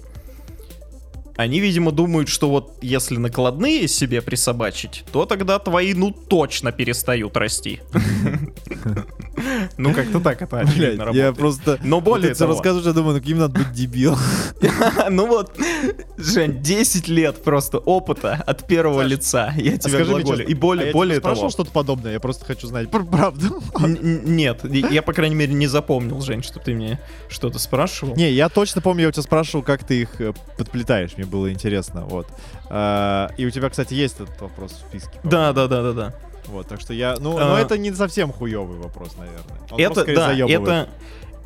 [1.36, 7.36] они, видимо, думают, что вот если накладные себе присобачить, то тогда твои, ну, точно перестают
[7.36, 7.80] расти.
[9.76, 11.36] Ну, как-то так это очевидно я работает.
[11.36, 11.78] просто...
[11.82, 14.18] Но более того, рассказываешь, я думаю, ну каким надо быть дебилом.
[15.10, 15.54] ну вот,
[16.16, 19.52] Жень, 10 лет просто опыта от первого лица.
[19.56, 20.46] Я тебе глаголю.
[20.46, 21.16] И более, а я того...
[21.20, 23.62] спрашивал что-то подобное, я просто хочу знать пр- правду.
[23.78, 28.16] Нет, я, по крайней мере, не запомнил, Жень, что ты мне что-то спрашивал.
[28.16, 31.52] Не, я точно помню, я у тебя спрашивал, как ты их э, подплетаешь, мне было
[31.52, 32.26] интересно, вот.
[32.68, 35.18] А, И у тебя, кстати, есть этот вопрос в списке.
[35.24, 36.14] Да, да, да, да, да.
[36.46, 37.16] Вот, так что я...
[37.18, 37.40] Ну, А.
[37.50, 39.58] но это не совсем хуёвый вопрос, наверное.
[39.70, 40.88] Он Это, да, это,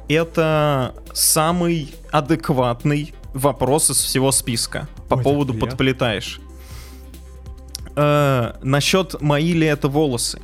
[0.08, 5.70] это самый адекватный вопрос из всего списка по Ой, поводу приятно.
[5.70, 6.40] подплетаешь.
[7.96, 10.40] Э, насчет мои ли это волосы.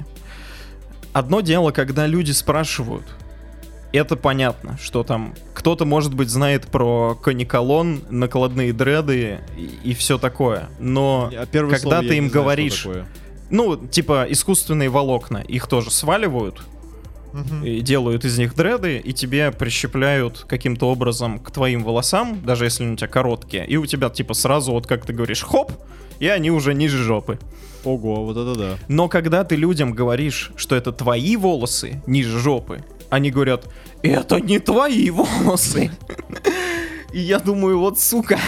[1.12, 3.05] Одно дело, когда люди спрашивают,
[3.97, 9.40] это понятно, что там кто-то, может быть, знает про каниколон, накладные дреды
[9.82, 10.68] и, все такое.
[10.78, 13.07] Но А когда ты им знаю, говоришь, такое.
[13.51, 16.62] ну, типа, искусственные волокна, их тоже сваливают,
[17.62, 22.84] и делают из них дреды, и тебе прищепляют каким-то образом к твоим волосам, даже если
[22.84, 25.72] они у тебя короткие, и у тебя, типа, сразу, вот как ты говоришь, хоп,
[26.18, 27.38] и они уже ниже жопы.
[27.84, 28.78] Ого, вот это да.
[28.88, 33.69] Но когда ты людям говоришь, что это твои волосы ниже жопы, они говорят,
[34.03, 35.91] это не твои волосы.
[37.13, 38.39] И я думаю, вот сука,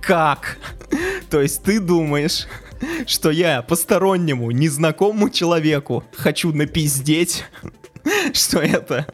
[0.00, 0.58] как?
[1.30, 2.46] То есть ты думаешь,
[3.06, 7.44] что я постороннему, незнакомому человеку хочу напиздеть,
[8.32, 9.06] что это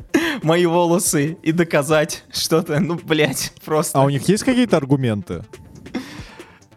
[0.43, 3.99] мои волосы и доказать что-то, ну, блядь, просто.
[3.99, 5.45] А у них есть какие-то аргументы?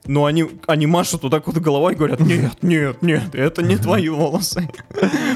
[0.05, 3.77] Ну, они, они машут вот так вот головой и говорят, нет, нет, нет, это не
[3.77, 4.69] твои волосы.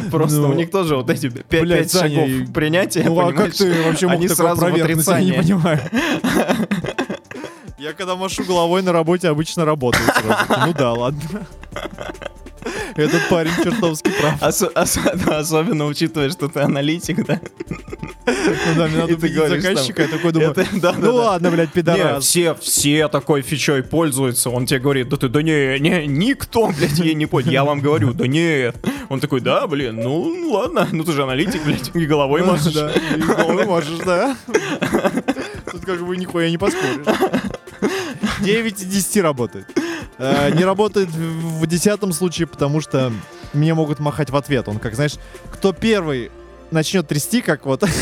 [0.12, 3.20] Просто Ну, у них тоже вот эти пя- блядь, пять Саня, шагов и- принятия, Ну
[3.20, 5.80] а как ты вообще мог Они сразу опровергнуть, я не понимаю.
[7.80, 10.66] Я когда машу головой на работе, обычно работаю сразу.
[10.68, 11.22] Ну да, ладно.
[13.04, 14.42] Этот парень чертовски прав.
[14.42, 14.72] Осо-
[15.26, 17.40] да, особенно учитывая, что ты аналитик, да?
[18.26, 21.12] Ну да, мне надо ты говоришь, заказчика, я такой думаю, Это- да, да, ну да.
[21.14, 22.24] ладно, блядь, Не, пидорас.
[22.26, 24.50] все, все такой фичой пользуются.
[24.50, 27.54] Он тебе говорит, да ты, да не, не, никто, блядь, ей не пользуется.
[27.54, 28.76] Я вам говорю, да нет.
[29.10, 32.74] Он такой, да, блин, ну ладно, ну ты же аналитик, блядь, и головой Ну, машешь.
[32.74, 34.36] Да, и головой можешь, да.
[35.72, 37.06] Тут как бы нихуя не поспоришь.
[38.42, 39.68] 9 из 10 работает.
[40.20, 43.12] Э, Не работает в в десятом случае, потому что
[43.54, 44.68] мне могут махать в ответ.
[44.68, 45.16] Он как, знаешь,
[45.52, 46.32] кто первый
[46.72, 47.84] начнет трясти, как вот...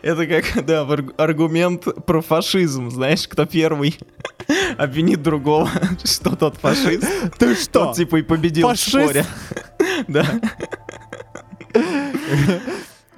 [0.00, 3.98] Это как, да, арг- аргумент про фашизм, знаешь, кто первый
[4.78, 5.68] обвинит другого,
[6.04, 7.04] что тот фашист,
[7.38, 7.86] Ты что?
[7.86, 8.90] тот типа и победил в Фашист?
[8.90, 9.26] споре.
[10.06, 10.24] Да.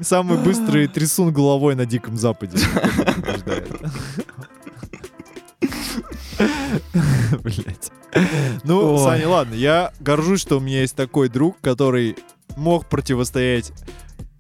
[0.01, 2.57] Самый быстрый трясун головой на Диком Западе.
[7.43, 7.91] Блять.
[8.65, 8.99] Ну.
[8.99, 12.17] Саня, ладно, я горжусь, что у меня есть такой друг, который
[12.57, 13.73] мог противостоять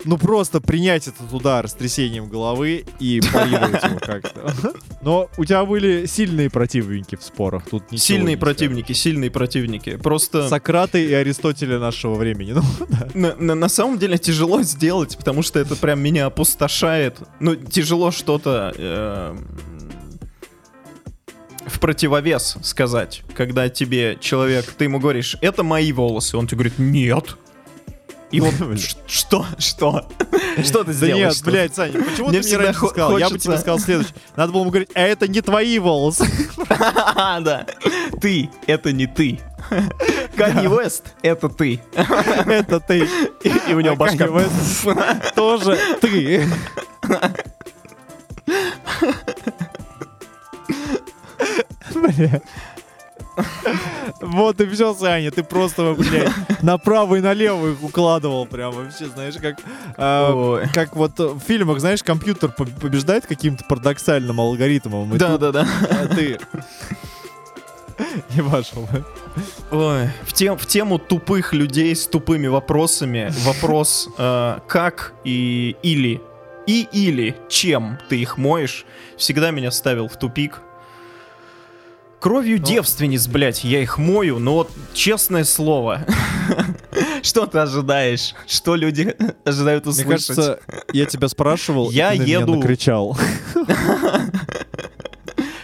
[0.04, 4.54] ну просто принять этот удар с трясением головы и парировать его как-то.
[5.02, 7.64] Но у тебя были сильные противники в спорах.
[7.70, 9.96] Тут Сильные противники, сильные противники.
[9.96, 12.50] Просто Сократы и Аристотеля нашего времени.
[12.60, 13.08] Ну, да.
[13.14, 17.18] на, на- на самом деле тяжело сделать, потому что это прям меня опустошает.
[17.38, 19.36] Ну, тяжело что-то э,
[21.80, 26.78] в противовес сказать, когда тебе человек, ты ему говоришь, это мои волосы, он тебе говорит,
[26.78, 27.36] нет.
[28.30, 30.06] И вот ш- что, что,
[30.62, 31.36] что ты Да сделаешь?
[31.36, 33.16] нет, блядь, Саня, почему Мне ты мне раньше сказал?
[33.16, 34.14] Я бы тебе сказал следующее.
[34.36, 36.26] Надо было ему говорить, а это не твои волосы.
[36.68, 37.66] да.
[38.20, 39.40] Ты, это не ты.
[40.36, 41.80] Канни Уэст, это ты.
[41.94, 43.08] Это ты.
[43.42, 44.28] И, у него А башка.
[45.34, 46.46] Тоже ты.
[51.94, 52.40] Бля.
[54.20, 56.30] Вот и все, Саня, ты просто, блядь,
[56.62, 59.58] направо и налево их укладывал прям вообще, знаешь, как,
[59.96, 60.68] Ой.
[60.74, 65.14] как вот в фильмах, знаешь, компьютер по- побеждает каким-то парадоксальным алгоритмом.
[65.14, 65.68] и Да, тут, да, да.
[65.90, 66.38] а, ты
[68.34, 69.04] Не бы.
[69.70, 76.20] Ой, в, тем, в тему тупых людей с тупыми вопросами вопрос э, как и или
[76.66, 78.84] и или чем ты их моешь
[79.16, 80.60] всегда меня ставил в тупик.
[82.20, 82.66] Кровью Ну.
[82.66, 86.04] девственниц, блядь, я их мою, но вот честное слово.
[87.22, 88.34] Что ты ожидаешь?
[88.46, 89.14] Что люди
[89.44, 90.26] ожидают Мне услышать?
[90.36, 90.60] кажется,
[90.92, 92.56] я тебя спрашивал, Я и еду.
[92.56, 93.16] накричал.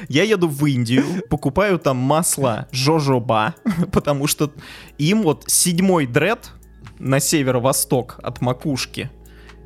[0.09, 3.55] Я еду в Индию, покупаю там масло жожоба,
[3.93, 4.53] потому что
[4.99, 6.51] им вот седьмой дред
[7.01, 9.11] на северо-восток от макушки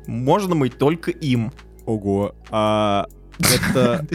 [0.07, 1.53] можно мыть только им.
[1.85, 2.33] Ого.
[2.49, 3.05] А
[3.39, 4.05] это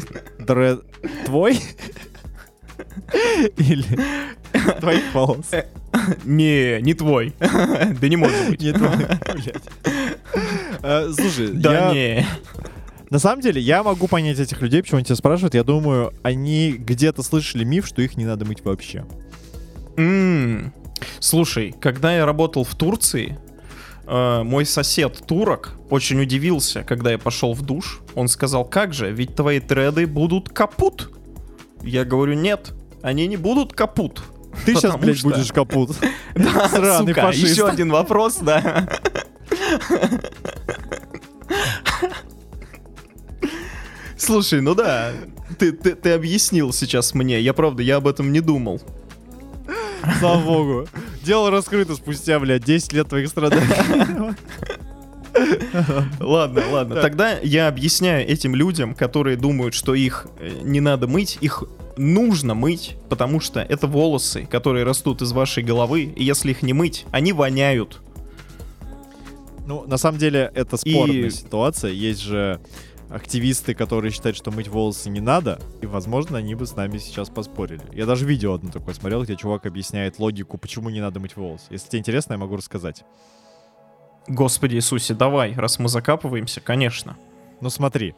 [0.41, 0.81] дред
[1.24, 1.61] твой?
[3.57, 3.84] Или
[4.80, 5.51] твоих волос?
[6.24, 7.34] Не, не твой.
[7.40, 8.61] Да не может быть.
[8.62, 8.90] Не твой.
[10.82, 12.26] А, Слушай, Да я- не.
[13.11, 15.55] на самом деле я могу понять этих людей, почему они тебя спрашивают.
[15.55, 19.05] Я думаю, они где-то слышали миф, что их не надо мыть вообще.
[21.20, 23.38] Слушай, когда я работал в Турции,
[24.07, 28.01] э, мой сосед турок очень удивился, когда я пошел в душ.
[28.14, 31.11] Он сказал, как же, ведь твои треды будут капут.
[31.82, 32.72] Я говорю, нет,
[33.03, 34.22] они не будут капут.
[34.64, 35.97] Ты сейчас, блядь, что- будешь капут.
[36.34, 37.53] Да, Сраный сука, фашист.
[37.53, 38.88] еще один вопрос, да.
[44.16, 45.12] Слушай, ну да,
[45.59, 48.80] ты, ты, ты объяснил сейчас мне, я правда, я об этом не думал.
[50.20, 50.88] Слава богу.
[51.22, 53.66] Дело раскрыто спустя, блядь, 10 лет твоих страданий.
[56.20, 56.94] Ладно, ладно.
[56.94, 57.03] Так.
[57.05, 61.62] Тогда я объясняю этим людям, которые думают, что их э, не надо мыть, их
[61.97, 66.72] нужно мыть, потому что это волосы, которые растут из вашей головы, и если их не
[66.72, 68.01] мыть, они воняют.
[69.66, 71.90] Ну, на самом деле, это спорная И- ситуация.
[71.90, 72.61] Есть же
[73.09, 77.28] активисты, которые считают, что мыть волосы не надо, и, возможно, они бы с нами сейчас
[77.28, 77.82] поспорили.
[77.92, 81.64] Я даже видео одно такое смотрел, где чувак объясняет логику, почему не надо мыть волосы.
[81.70, 83.05] Если тебе интересно, я могу рассказать.
[84.28, 87.16] Господи Иисусе, давай, раз мы закапываемся, конечно.
[87.61, 88.14] Ну смотри,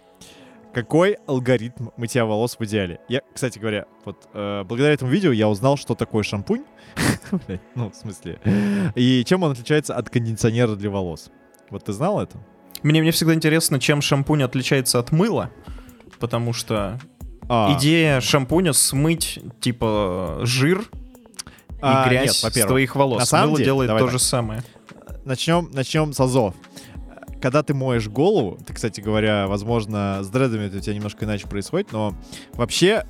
[0.72, 3.00] какой алгоритм мытья волос в идеале?
[3.08, 6.64] Я, кстати говоря, вот э, благодаря этому видео я узнал, что такое шампунь.
[7.74, 8.40] Ну, в смысле.
[8.94, 11.30] И чем он отличается от кондиционера для волос.
[11.70, 12.38] Вот ты знал это?
[12.82, 15.50] Мне, мне всегда интересно, чем шампунь отличается от мыла,
[16.20, 16.98] потому что
[17.48, 20.84] А, идея шампуня смыть, типа, жир и
[21.82, 23.20] а, грязь нет, с твоих волос.
[23.20, 24.12] на самом Мыло деле, делает давай то так.
[24.12, 24.62] же самое.
[25.24, 26.54] начнем, начнем с азов.
[27.40, 31.46] Когда ты моешь голову, ты, кстати говоря, возможно, с дредами это у тебя немножко иначе
[31.46, 32.14] происходит, но
[32.54, 33.04] вообще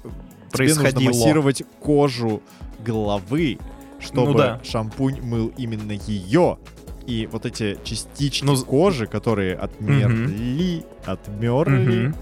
[0.52, 1.08] тебе нужно Происходило.
[1.10, 2.42] массировать кожу
[2.84, 3.58] головы,
[4.00, 4.60] чтобы Ну да.
[4.64, 6.58] шампунь мыл именно ее.
[7.06, 12.16] И вот эти частички Ну, кожи, которые отмерли, отмерли, Мгм.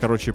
[0.00, 0.34] короче,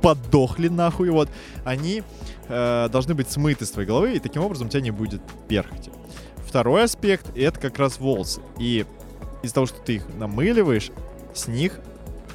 [0.00, 1.28] подохли нахуй, вот,
[1.64, 2.02] они
[2.48, 5.90] э, должны быть смыты с твоей головы, и таким образом у тебя не будет перхоти.
[6.46, 8.42] Второй аспект— это как раз волосы.
[8.58, 8.84] И
[9.44, 10.90] из-за того, что ты их намыливаешь,
[11.34, 11.78] с них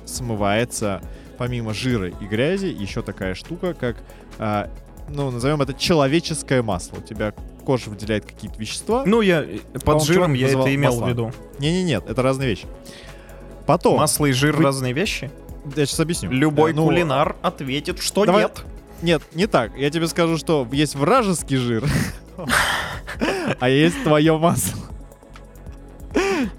[0.05, 1.01] смывается,
[1.37, 3.97] помимо жира и грязи, еще такая штука, как,
[4.37, 4.69] а,
[5.09, 6.97] ну, назовем это человеческое масло.
[6.97, 7.33] У тебя
[7.65, 9.03] кожа выделяет какие-то вещества.
[9.05, 11.05] Ну, я э, под жиром я это имел масла.
[11.05, 11.31] в виду.
[11.59, 12.65] Не-не-нет, это разные вещи.
[13.67, 15.29] Потом, Масло и жир вы- разные вещи?
[15.75, 16.31] я сейчас объясню.
[16.31, 18.63] Любой Э, ну, кулинар ответит, что давай- нет.
[19.01, 19.77] Нет, не так.
[19.77, 21.85] Я тебе скажу, что есть вражеский жир,
[23.59, 24.79] а есть твое масло.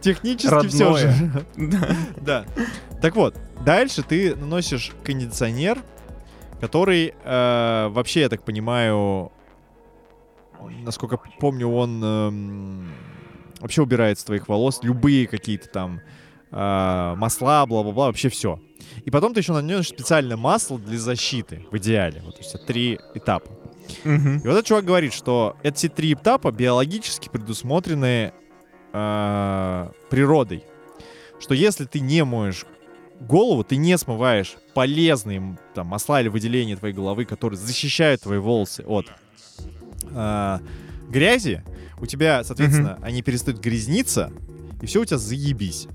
[0.00, 1.46] Технически все же.
[2.20, 2.44] Да.
[3.00, 5.78] Так вот, дальше ты наносишь кондиционер,
[6.60, 9.32] который э, вообще, я так понимаю,
[10.82, 12.92] насколько помню, он эм,
[13.60, 16.00] вообще убирает с твоих волос любые какие-то там
[16.50, 18.60] э, масла, бла-бла-бла, вообще все.
[19.04, 22.20] И потом ты еще нанесешь специальное масло для защиты, в идеале.
[22.24, 23.50] Вот, то есть это три этапа.
[24.04, 24.38] Мгм.
[24.38, 28.32] И вот этот чувак говорит, что эти три этапа биологически предусмотрены
[28.92, 30.64] э, природой.
[31.38, 32.66] Что если ты не моешь
[33.20, 38.84] голову, ты не смываешь полезные там, масла или выделения твоей головы, которые защищают твои волосы
[38.86, 39.06] от
[40.10, 40.58] э,
[41.08, 41.62] грязи,
[42.00, 44.32] у тебя, соответственно, они перестают грязниться,
[44.80, 45.86] и все у тебя заебись.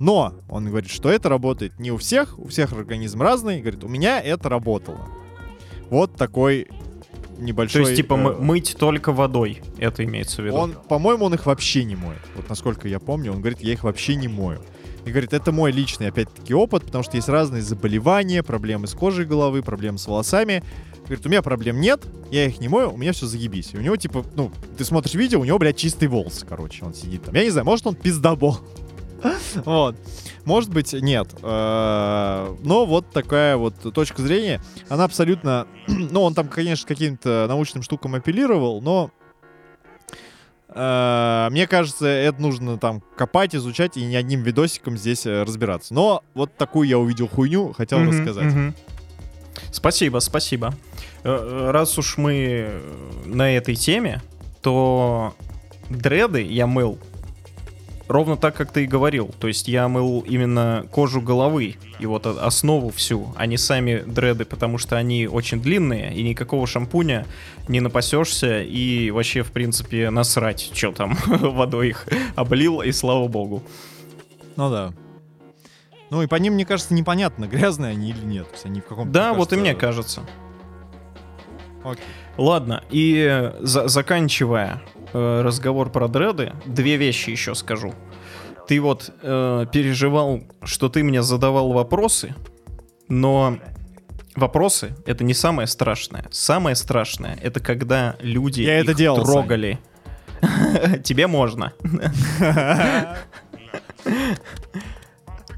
[0.00, 3.60] Но он говорит, что это работает не у всех, у всех организм разный.
[3.60, 5.06] Говорит, у меня это работало.
[5.90, 6.68] Вот такой
[7.40, 7.82] То небольшой...
[7.82, 10.56] есть, типа, э, мыть только водой, это имеется в виду.
[10.56, 12.20] он, по-моему, он их вообще не моет.
[12.36, 14.60] Вот насколько я помню, он говорит, я их вообще не мою.
[15.04, 19.24] И говорит, это мой личный, опять-таки, опыт, потому что есть разные заболевания, проблемы с кожей
[19.24, 20.62] головы, проблемы с волосами.
[21.04, 23.70] Говорит, у меня проблем нет, я их не мою, у меня все заебись.
[23.72, 26.94] И у него, типа, ну, ты смотришь видео, у него, блядь, чистый волос, короче, он
[26.94, 27.34] сидит там.
[27.34, 28.60] Я не знаю, может, он пиздобол.
[29.64, 29.96] Вот.
[30.44, 31.28] Может быть, нет.
[31.42, 34.60] Э, Но вот такая вот точка зрения.
[34.88, 35.66] Она абсолютно...
[35.86, 39.10] Ну, он там, конечно, каким-то научным штукам апеллировал, но...
[40.68, 45.94] э, Мне кажется, это нужно там копать, изучать и не одним видосиком здесь э, разбираться.
[45.94, 48.44] Но вот такую я увидел хуйню, хотел Мгм, рассказать.
[48.52, 48.74] мгм.
[49.72, 50.74] Спасибо, спасибо.
[51.22, 52.80] Раз уж мы
[53.26, 54.22] на этой теме,
[54.62, 55.34] то
[55.90, 56.98] дреды я мыл
[58.10, 59.30] ровно так, как ты и говорил.
[59.38, 64.44] То есть я мыл именно кожу головы и вот основу всю, а не сами дреды,
[64.44, 67.26] потому что они очень длинные, и никакого шампуня
[67.68, 73.62] не напасешься, и вообще, в принципе, насрать, что там, водой их облил, и слава богу.
[74.56, 74.92] Ну да.
[76.10, 78.48] Ну и по ним, мне кажется, непонятно, грязные они или нет.
[78.48, 80.22] То есть они в каком Да, вот и мне кажется.
[81.84, 82.04] Окей.
[82.36, 84.82] Ладно, и э, за- заканчивая
[85.12, 87.94] э, разговор про дреды, две вещи еще скажу.
[88.66, 92.34] Ты вот э, переживал, что ты мне задавал вопросы,
[93.08, 93.58] но
[94.36, 96.26] вопросы это не самое страшное.
[96.30, 99.78] Самое страшное это когда люди Я это делал, трогали.
[101.04, 101.72] Тебе можно.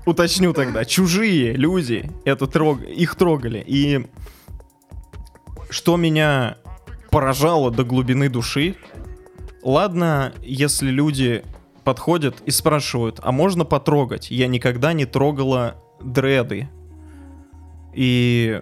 [0.04, 0.84] Уточню тогда.
[0.84, 2.82] Чужие люди это трог...
[2.82, 3.62] их трогали.
[3.64, 4.06] И
[5.70, 6.56] что меня
[7.10, 8.74] поражало до глубины души,
[9.62, 11.44] ладно, если люди
[11.84, 14.30] подходят и спрашивают, а можно потрогать?
[14.30, 16.68] Я никогда не трогала дреды.
[17.94, 18.60] И...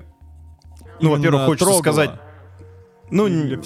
[1.01, 1.82] Ну, во-первых, хочется трогала.
[1.82, 2.11] сказать...
[3.11, 3.59] Ну, Или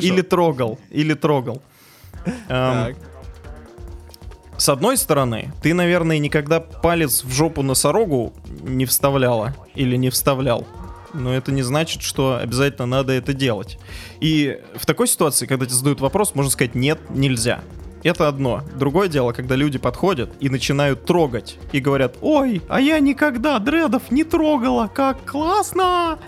[0.00, 1.60] или трогал, или трогал.
[2.48, 2.94] Эм.
[4.56, 10.66] С одной стороны, ты, наверное, никогда палец в жопу носорогу не вставляла или не вставлял.
[11.14, 13.78] Но это не значит, что обязательно надо это делать.
[14.20, 17.62] И в такой ситуации, когда тебе задают вопрос, можно сказать «нет, нельзя».
[18.02, 18.62] Это одно.
[18.76, 21.58] Другое дело, когда люди подходят и начинают трогать.
[21.70, 26.18] И говорят «Ой, а я никогда дредов не трогала, как классно!»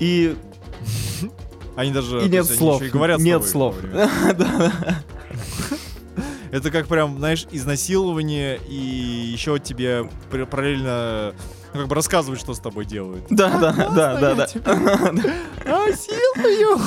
[0.00, 0.34] И
[1.76, 2.24] Они даже...
[2.24, 2.82] И нет слов.
[2.90, 3.76] говорят Нет слов.
[6.50, 11.32] Это как прям, знаешь, изнасилование, и еще тебе параллельно
[11.74, 13.24] ну, как бы рассказывают, что с тобой делают.
[13.30, 14.46] да, да, да, да, да.
[15.64, 16.80] Насилую!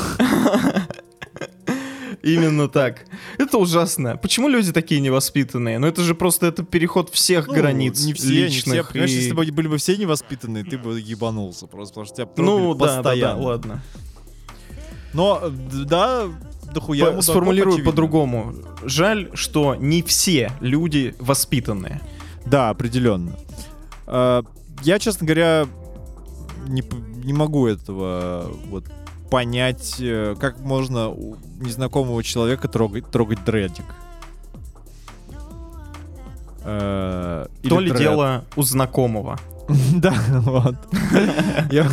[2.22, 3.06] Именно так.
[3.38, 4.16] Это ужасно.
[4.16, 5.78] Почему люди такие невоспитанные?
[5.78, 8.74] Ну это же просто это переход всех Ну, границ Не все, не личных.
[8.86, 8.92] все.
[8.94, 12.28] Понимаешь, и- если бы были бы все невоспитанные, ты бы ебанулся просто, потому что тебя
[12.38, 13.42] Ну да, да, да, постоянно.
[13.42, 13.82] ладно.
[15.12, 15.50] Но, э,
[15.86, 16.24] да,
[16.74, 18.54] дохуя По- Сформулирую по-другому.
[18.86, 22.00] Жаль, что не все люди воспитанные.
[22.46, 23.36] Да, определенно.
[24.84, 25.66] Я, честно говоря,
[26.68, 26.84] не,
[27.24, 28.86] не могу этого вот
[29.30, 33.86] понять, э, как можно у незнакомого человека трогать, трогать дредик.
[36.66, 38.00] Э, То ли дред.
[38.02, 39.40] дело у знакомого.
[39.96, 40.76] Да, вот.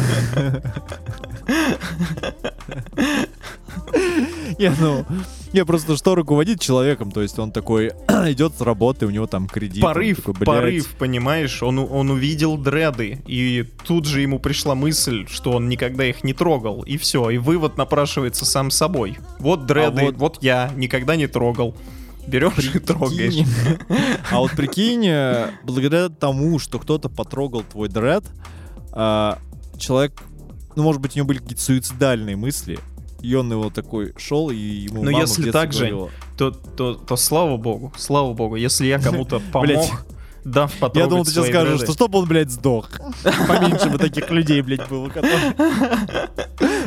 [4.58, 4.74] Я...
[4.78, 5.04] Ну,
[5.52, 9.48] я просто что руководит человеком, то есть он такой идет с работы, у него там
[9.48, 9.82] кредит.
[9.82, 11.62] порыв, такой, «Блядь, порыв, понимаешь?
[11.62, 16.32] Он, он увидел дреды, и тут же ему пришла мысль, что он никогда их не
[16.34, 16.82] трогал.
[16.82, 19.18] И все, и вывод напрашивается сам собой.
[19.38, 20.38] Вот дреды, вот- вот...
[20.40, 21.74] я никогда не трогал.
[22.26, 23.34] Берешь и трогаешь.
[23.34, 23.46] Прикинь.
[24.30, 28.24] А вот прикинь, э, благодаря тому, что кто-то потрогал твой дред,
[28.92, 29.38] а,
[29.78, 30.22] человек,
[30.76, 32.78] ну, может быть, у него были какие-то суицидальные мысли,
[33.22, 37.56] и он его такой шел, и ему мама если так, говорила, То, то, то слава
[37.56, 40.06] богу, слава богу, если я кому-то помог,
[40.44, 42.88] дав потрогать Я думал, ты сейчас скажешь, что чтобы он, блядь, сдох.
[43.46, 45.10] Поменьше бы таких людей, блядь, было.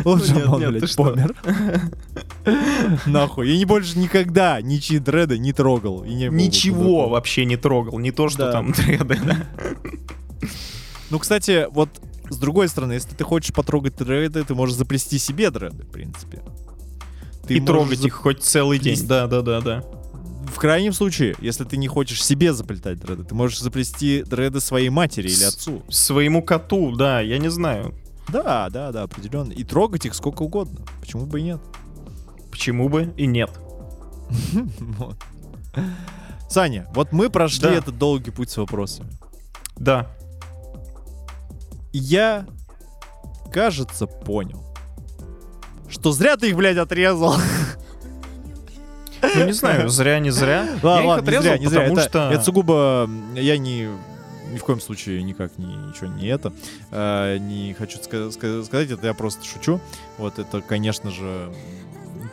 [0.05, 1.35] Лучше Ну, бы он, блядь, помер.
[3.05, 3.49] Нахуй.
[3.49, 6.03] Я не больше никогда ничьи дреды не трогал.
[6.03, 8.51] Ничего вообще не трогал, не то, что Да.
[8.51, 9.19] там дреды.
[9.25, 9.37] да.
[11.09, 11.89] Ну, кстати, вот
[12.29, 16.41] с другой стороны, если ты хочешь потрогать дреды, ты можешь заплести себе дреды, в принципе.
[17.47, 18.99] Ты И трогать за- их хоть целый день.
[19.05, 19.83] Да, да, да, да.
[20.53, 24.89] В крайнем случае, если ты не хочешь себе заплетать дреды, ты можешь заплести дреды своей
[24.89, 25.83] матери или отцу.
[25.89, 27.93] Своему коту, да, я не знаю,
[28.29, 29.51] Да, да, да, определенно.
[29.51, 30.85] И трогать их сколько угодно.
[31.01, 31.59] Почему бы и нет?
[32.51, 33.49] почему бы и нет.
[36.49, 37.73] Саня, вот мы прошли Да.
[37.73, 39.09] этот долгий путь с вопросами.
[39.75, 40.07] Да.
[41.91, 42.45] Я,
[43.51, 44.63] кажется, понял,
[45.89, 47.35] что зря ты их, блядь, отрезал.
[49.36, 50.67] Ну не знаю, зря, не зря.
[50.82, 51.80] Ладно, я их ладно, не отрезал, зря, не зря.
[51.82, 52.30] потому Это, что...
[52.32, 53.09] это сугубо...
[53.36, 53.88] Я не...
[54.51, 56.53] Ни в коем случае никак не, ничего не это.
[56.91, 59.80] э, не хочу ска- ска- сказать, это я просто шучу.
[60.19, 61.51] Вот это, конечно же,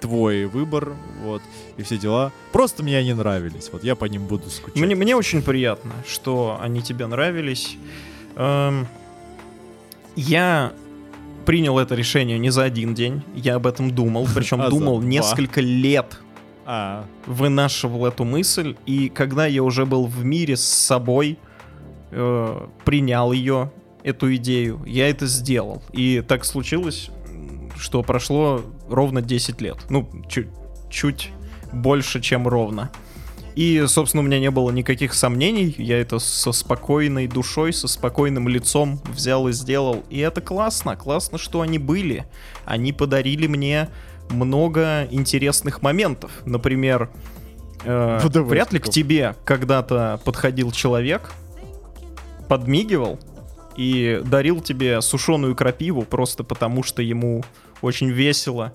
[0.03, 1.41] твой выбор, вот,
[1.78, 2.30] и все дела.
[2.53, 4.76] Просто мне они нравились, вот я по ним буду скучать.
[4.76, 7.76] Мне, мне очень приятно, что они тебе нравились.
[8.36, 8.86] Эм,
[10.16, 10.72] я
[11.47, 15.61] принял это решение не за один день, я об этом думал, причем А думал несколько
[15.62, 16.18] лет
[16.72, 21.36] А, вынашивал эту мысль, и когда я уже был в мире с собой,
[22.12, 23.72] э, принял ее,
[24.04, 25.82] эту идею, я это сделал.
[25.90, 27.10] И так случилось,
[27.76, 29.78] что прошло ровно 10 лет.
[29.90, 30.46] Ну, чуть,
[30.88, 31.30] чуть
[31.72, 32.92] больше, чем ровно.
[33.56, 35.74] И, собственно, у меня не было никаких сомнений.
[35.76, 40.04] Я это со спокойной душой, со спокойным лицом взял и сделал.
[40.08, 40.94] И это классно.
[40.94, 42.26] Классно, что они были.
[42.64, 43.88] Они подарили мне
[44.31, 46.31] много интересных моментов.
[46.47, 47.11] Например,
[47.85, 51.33] э, вряд ли к тебе когда-то подходил человек,
[52.49, 53.18] подмигивал
[53.76, 57.45] и дарил тебе сушеную крапиву просто потому, что ему
[57.83, 58.72] очень весело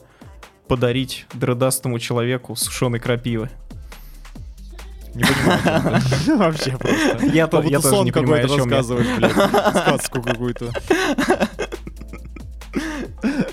[0.68, 3.50] подарить дредастому человеку сушеной крапивы.
[5.14, 6.02] не понимаю.
[6.38, 7.26] Вообще просто.
[7.28, 8.82] Я, то- я тоже не понимаю, о чем я.
[9.18, 9.32] блядь,
[9.82, 10.72] сказку какую-то.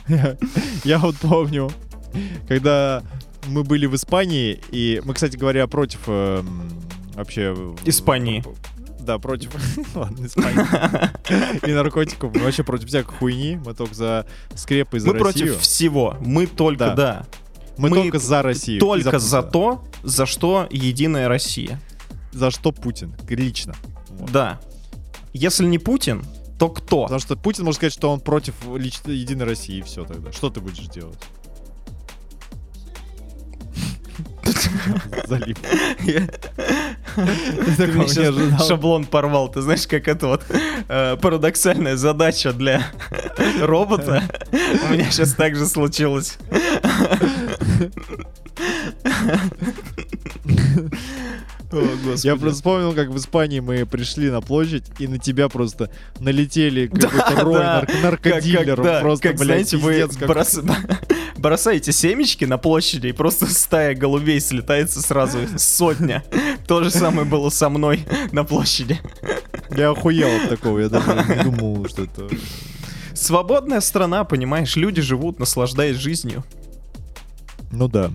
[0.09, 0.37] Я-
[0.85, 1.71] Я вот помню,
[2.49, 3.03] когда
[3.47, 6.71] мы были в Испании, и мы, кстати говоря, против эм,
[7.15, 7.57] вообще...
[7.85, 8.45] Испании.
[9.01, 9.51] Да, против...
[9.95, 11.67] Ладно, Испании.
[11.69, 12.35] И наркотиков.
[12.35, 13.57] Мы вообще против всякой хуйни.
[13.65, 15.47] Мы только за скрепы и за Мы Россию.
[15.49, 16.17] против всего.
[16.21, 16.95] Мы только, Да.
[16.95, 17.27] да.
[17.79, 18.81] Мы мы только за Россию.
[18.81, 19.53] Только за Путина.
[19.53, 21.81] то, за что Единая Россия.
[22.31, 23.15] За что Путин.
[23.29, 23.75] Лично.
[24.11, 24.31] Вот.
[24.31, 24.61] Да.
[25.33, 26.23] Если не Путин,
[26.59, 27.05] то кто?
[27.05, 30.31] Потому что Путин может сказать, что он против лично Единой России, и все тогда.
[30.33, 31.19] Что ты будешь делать?
[38.29, 38.67] ожидал.
[38.67, 39.51] шаблон порвал.
[39.51, 40.45] Ты знаешь, как это вот
[40.89, 42.83] э, парадоксальная задача для
[43.61, 44.23] робота.
[44.53, 46.39] У меня сейчас так же случилось.
[51.73, 52.15] О.
[52.23, 56.87] Я просто вспомнил, как в Испании мы пришли на площадь, и на тебя просто налетели
[56.87, 57.81] какой-то рой да.
[57.83, 58.85] нарк- Как- как, наркодилеров.
[58.85, 60.87] да, Просто, как, блядь, знаете, вы пиздец, как- брос-
[61.39, 66.23] бросаете семечки на площади, и просто стая голубей слетается сразу сотня.
[66.67, 69.01] То же самое было со мной на площади.
[69.77, 71.07] Я охуел от такого, я даже
[71.37, 72.29] не думал, что это...
[73.15, 76.45] Свободная страна, понимаешь, люди живут, наслаждаясь жизнью.
[77.71, 78.11] Ну да.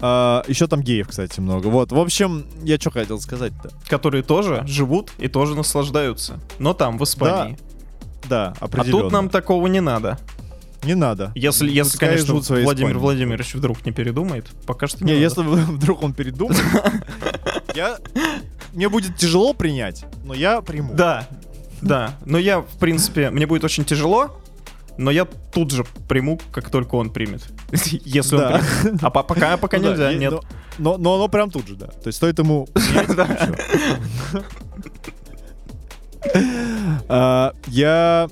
[0.00, 1.66] Еще там геев, кстати, много.
[1.68, 3.70] Вот, в общем, я что хотел сказать-то?
[3.88, 6.40] Которые тоже живут и тоже наслаждаются.
[6.58, 7.58] Но там, в Испании.
[8.28, 9.02] Да, а определенно.
[9.02, 10.18] тут нам такого не надо.
[10.82, 11.32] Не надо.
[11.34, 12.92] Если, если Пускай конечно, Владимир Испании.
[12.94, 15.22] Владимирович вдруг не передумает, пока что не, Не, надо.
[15.22, 15.42] если
[15.72, 16.62] вдруг он передумает,
[17.74, 17.98] я...
[18.72, 20.94] Мне будет тяжело принять, но я приму.
[20.94, 21.26] Да,
[21.82, 22.16] да.
[22.24, 24.39] Но я, в принципе, мне будет очень тяжело,
[25.00, 27.42] но я тут же приму, как только он примет.
[28.04, 28.60] Если он Да.
[28.82, 29.02] примет.
[29.02, 30.32] А по- пока, пока Ну да, нельзя, и- нет.
[30.32, 30.42] Но,
[30.78, 31.86] но, но оно прям тут же, да.
[31.86, 32.68] То есть стоит ему.
[37.08, 38.28] А, Я...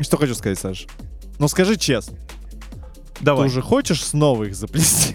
[0.00, 0.86] Что хочу сказать, Саш?
[1.38, 2.16] Ну скажи честно,
[3.18, 3.46] ты Давай.
[3.46, 5.14] уже хочешь снова их заплести?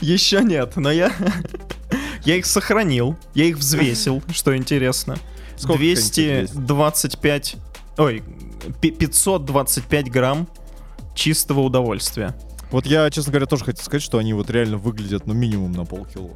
[0.00, 1.12] Еще нет, но я...
[2.24, 5.16] Я их сохранил, я их взвесил, что интересно.
[5.56, 7.56] Сколько, кстати, 225...
[7.98, 8.22] Ой,
[8.80, 10.48] 525 грамм
[11.14, 12.34] чистого удовольствия.
[12.70, 15.84] Вот я, честно говоря, тоже хотел сказать, что они вот реально выглядят, ну, минимум на
[15.84, 16.30] полкило.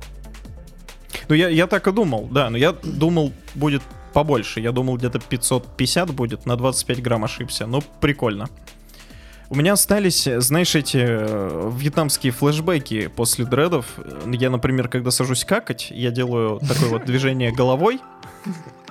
[1.29, 4.61] Ну, я, я так и думал, да, но я думал, будет побольше.
[4.61, 7.67] Я думал, где-то 550 будет, на 25 грамм ошибся.
[7.67, 8.49] Ну, прикольно.
[9.49, 13.87] У меня остались, знаешь, эти э, вьетнамские флешбеки после дредов.
[14.27, 18.01] Я, например, когда сажусь какать, я делаю такое вот движение головой.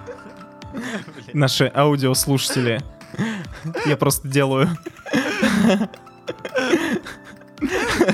[1.34, 2.82] Наши аудиослушатели.
[3.86, 4.70] Я просто делаю.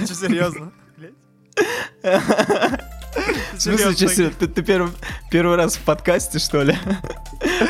[0.05, 0.71] серьезно?
[2.03, 4.31] В смысле, серьёзно?
[4.39, 4.91] ты, ты первый,
[5.31, 6.75] первый раз в подкасте, что ли?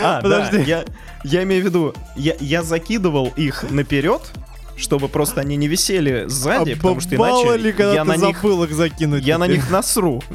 [0.02, 0.58] А, Подожди.
[0.58, 0.86] да, я,
[1.24, 4.22] я имею в виду, я, я закидывал их наперед,
[4.78, 8.44] чтобы просто они не висели сзади, потому что А иначе ли, когда я на них
[8.44, 9.24] их закинуть.
[9.24, 10.24] я на них насру.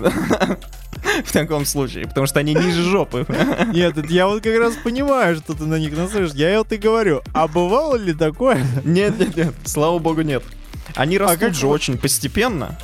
[1.25, 3.27] В таком случае, потому что они ниже жопы.
[3.73, 6.33] Нет, я вот как раз понимаю, что ты на них насрешь.
[6.33, 8.65] Я вот и говорю, а бывало ли такое?
[8.85, 10.43] Нет, нет, нет, слава богу, нет.
[10.95, 12.77] Они растут А же вот- очень постепенно.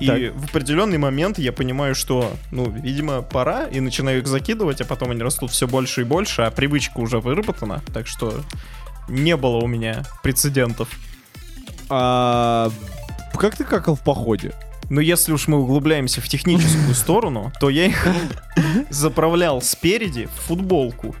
[0.00, 0.18] И Так.
[0.34, 5.10] в определенный момент я понимаю, что, ну, видимо, пора, и начинаю их закидывать, а потом
[5.10, 8.40] они растут все больше и больше, а привычка уже выработана, так что
[9.10, 10.88] не было у меня прецедентов.
[11.90, 12.70] А
[13.34, 14.54] как ты какал в походе?
[14.88, 18.06] Но если уж мы углубляемся в техническую сторону, то я их
[18.90, 21.14] заправлял спереди в футболку,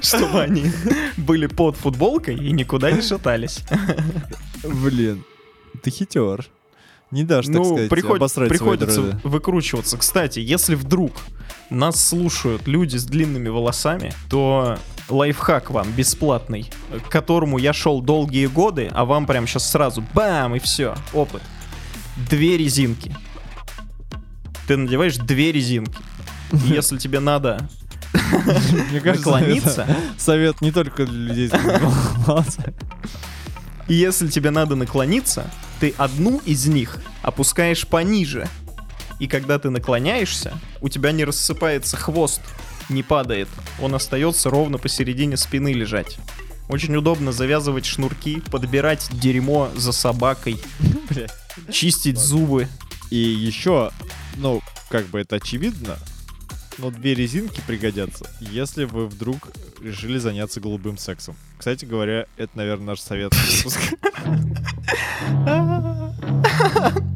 [0.00, 0.70] чтобы они
[1.16, 3.60] были под футболкой и никуда не шатались.
[4.64, 5.24] Блин.
[5.82, 6.46] Ты хитер.
[7.10, 9.20] Не дашь, так ну, сказать, приход- обосрать свои приходится дреды.
[9.24, 9.96] выкручиваться.
[9.96, 11.12] Кстати, если вдруг
[11.70, 14.78] нас слушают люди с длинными волосами, то
[15.08, 16.70] лайфхак вам бесплатный,
[17.06, 21.42] к которому я шел долгие годы, а вам прям сейчас сразу бам и все, опыт.
[22.30, 23.14] Две резинки.
[24.66, 25.98] Ты надеваешь две резинки.
[26.52, 27.68] Если тебе надо
[28.90, 29.86] Мне кажется, наклониться,
[30.16, 31.50] совет не только для людей
[33.88, 38.46] и если тебе надо наклониться, ты одну из них опускаешь пониже.
[39.18, 42.42] И когда ты наклоняешься, у тебя не рассыпается хвост,
[42.88, 43.48] не падает.
[43.80, 46.18] Он остается ровно посередине спины лежать.
[46.68, 50.60] Очень удобно завязывать шнурки, подбирать дерьмо за собакой,
[51.70, 52.68] чистить зубы.
[53.10, 53.90] И еще,
[54.36, 54.60] ну,
[54.90, 55.96] как бы это очевидно,
[56.76, 59.48] но две резинки пригодятся, если вы вдруг
[59.80, 61.36] решили заняться голубым сексом.
[61.56, 63.32] Кстати говоря, это, наверное, наш совет.
[63.34, 63.96] выпуска.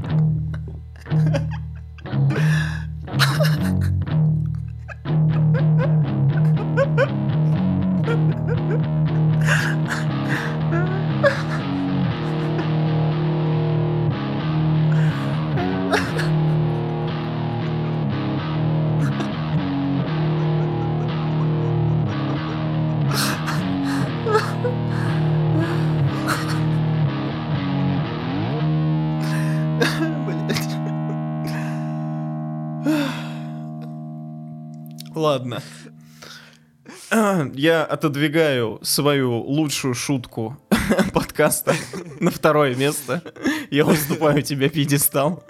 [37.62, 40.58] Я отодвигаю свою лучшую шутку
[41.12, 41.72] подкаста
[42.18, 43.22] на второе место.
[43.70, 45.44] Я уступаю тебе пьедестал.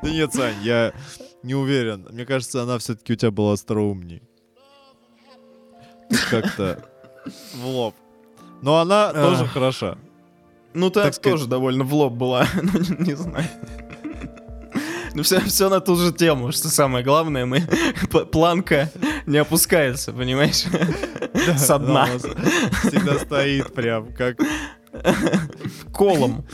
[0.00, 0.92] Да нет, Сань, я
[1.42, 2.06] не уверен.
[2.08, 4.22] Мне кажется, она все-таки у тебя была остроумней.
[6.30, 6.88] Как-то
[7.54, 7.96] в лоб.
[8.62, 9.98] Но она тоже хороша.
[10.72, 12.46] Ну, так, тоже довольно в лоб была.
[12.62, 13.48] Ну, не, не знаю.
[15.14, 17.60] Ну, все, все на ту же тему, что самое главное, мы
[18.32, 18.90] планка
[19.26, 20.64] не опускается, понимаешь?
[21.56, 22.04] Со дна.
[22.04, 22.22] Она у нас
[22.82, 24.38] Всегда стоит прям, как...
[25.92, 26.44] Колом.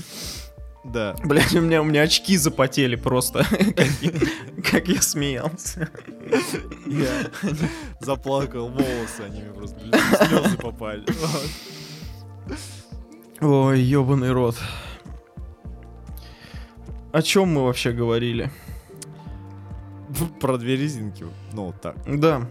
[0.85, 1.15] Да.
[1.25, 4.11] Блять, у меня, у меня очки запотели просто, как я,
[4.71, 5.91] как я смеялся.
[6.87, 7.31] Я
[8.01, 9.79] заплакал, волосы они мне просто
[10.27, 11.05] слезы попали.
[13.41, 14.57] Ой, ебаный рот.
[17.13, 18.51] О чем мы вообще говорили?
[20.41, 21.25] Про две резинки.
[21.53, 21.97] Ну, так.
[22.07, 22.43] Да,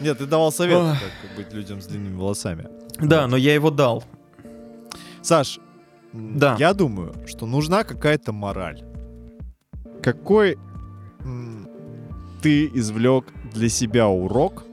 [0.00, 0.96] Нет, ты давал совет, Ох.
[1.22, 2.66] как быть людям с длинными волосами.
[3.00, 4.04] да, но я его дал.
[5.22, 5.58] Саш,
[6.12, 6.56] Да.
[6.58, 8.82] я думаю, что нужна какая-то мораль.
[10.02, 10.58] Какой
[12.42, 14.64] ты извлек для себя урок,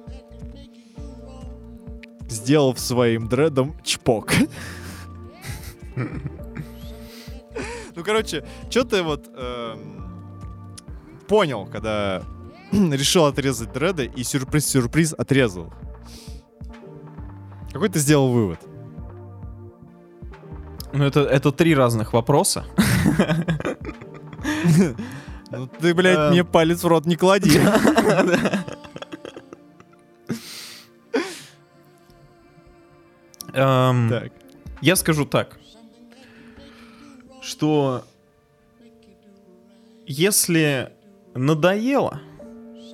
[2.27, 4.33] сделав своим дредом чпок?
[8.01, 10.03] Ну, короче, что ты вот эм,
[11.27, 12.23] понял, когда
[12.71, 15.71] решил отрезать дреды и сюрприз-сюрприз отрезал?
[17.71, 18.59] Какой ты сделал вывод?
[20.93, 22.65] Ну, это, это три разных вопроса.
[25.51, 26.31] Ну ты, блядь, Эм.
[26.31, 27.51] мне палец в рот не клади.
[33.53, 34.31] Эм, Так.
[34.81, 35.59] Я скажу так,
[37.41, 38.03] что
[40.05, 40.91] если
[41.33, 42.19] надоело,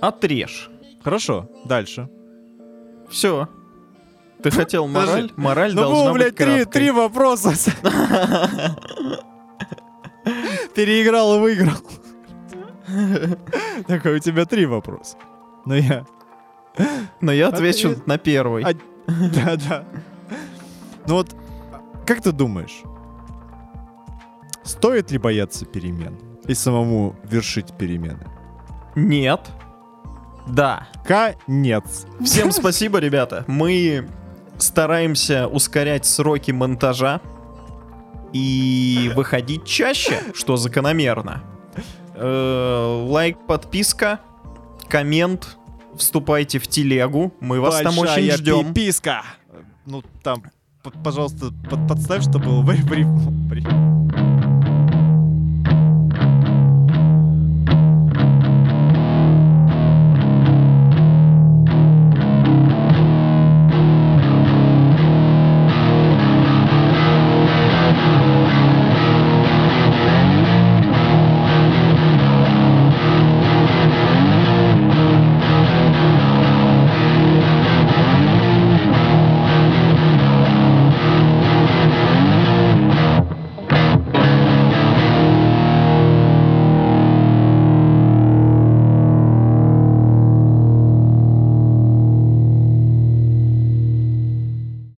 [0.02, 0.70] отрежь.
[1.04, 2.10] Хорошо, дальше.
[3.10, 3.48] Все.
[4.44, 5.10] Ты хотел Подожди.
[5.12, 5.32] мораль?
[5.36, 6.72] Мораль Ну, должна было, блядь, быть три, краткой.
[6.74, 7.54] три вопроса.
[10.76, 11.78] Переиграл и выиграл.
[13.88, 15.18] Такой, у тебя три вопроса.
[15.66, 16.06] Но я...
[17.22, 18.64] Но я отвечу на первый.
[18.64, 18.74] А-
[19.08, 19.86] Да, да.
[21.08, 21.36] Ну вот,
[22.06, 22.82] как ты думаешь,
[24.68, 26.18] стоит ли бояться перемен
[26.48, 28.28] и самому вершить перемены?
[28.96, 29.42] Нет.
[30.48, 30.88] Да.
[31.06, 32.06] Конец.
[32.24, 33.44] Всем спасибо, ребята.
[33.48, 34.08] Мы
[34.58, 37.22] стараемся ускорять сроки монтажа
[38.34, 41.44] и выходить чаще, что закономерно.
[42.16, 44.20] Э, Лайк, подписка,
[44.90, 45.58] коммент,
[45.96, 48.74] вступайте в телегу, мы вас там очень Большая ждем.
[48.74, 49.22] пиписка.
[49.86, 50.44] Ну, там,
[51.04, 53.32] пожалуйста, под- подставь, что было в рифму.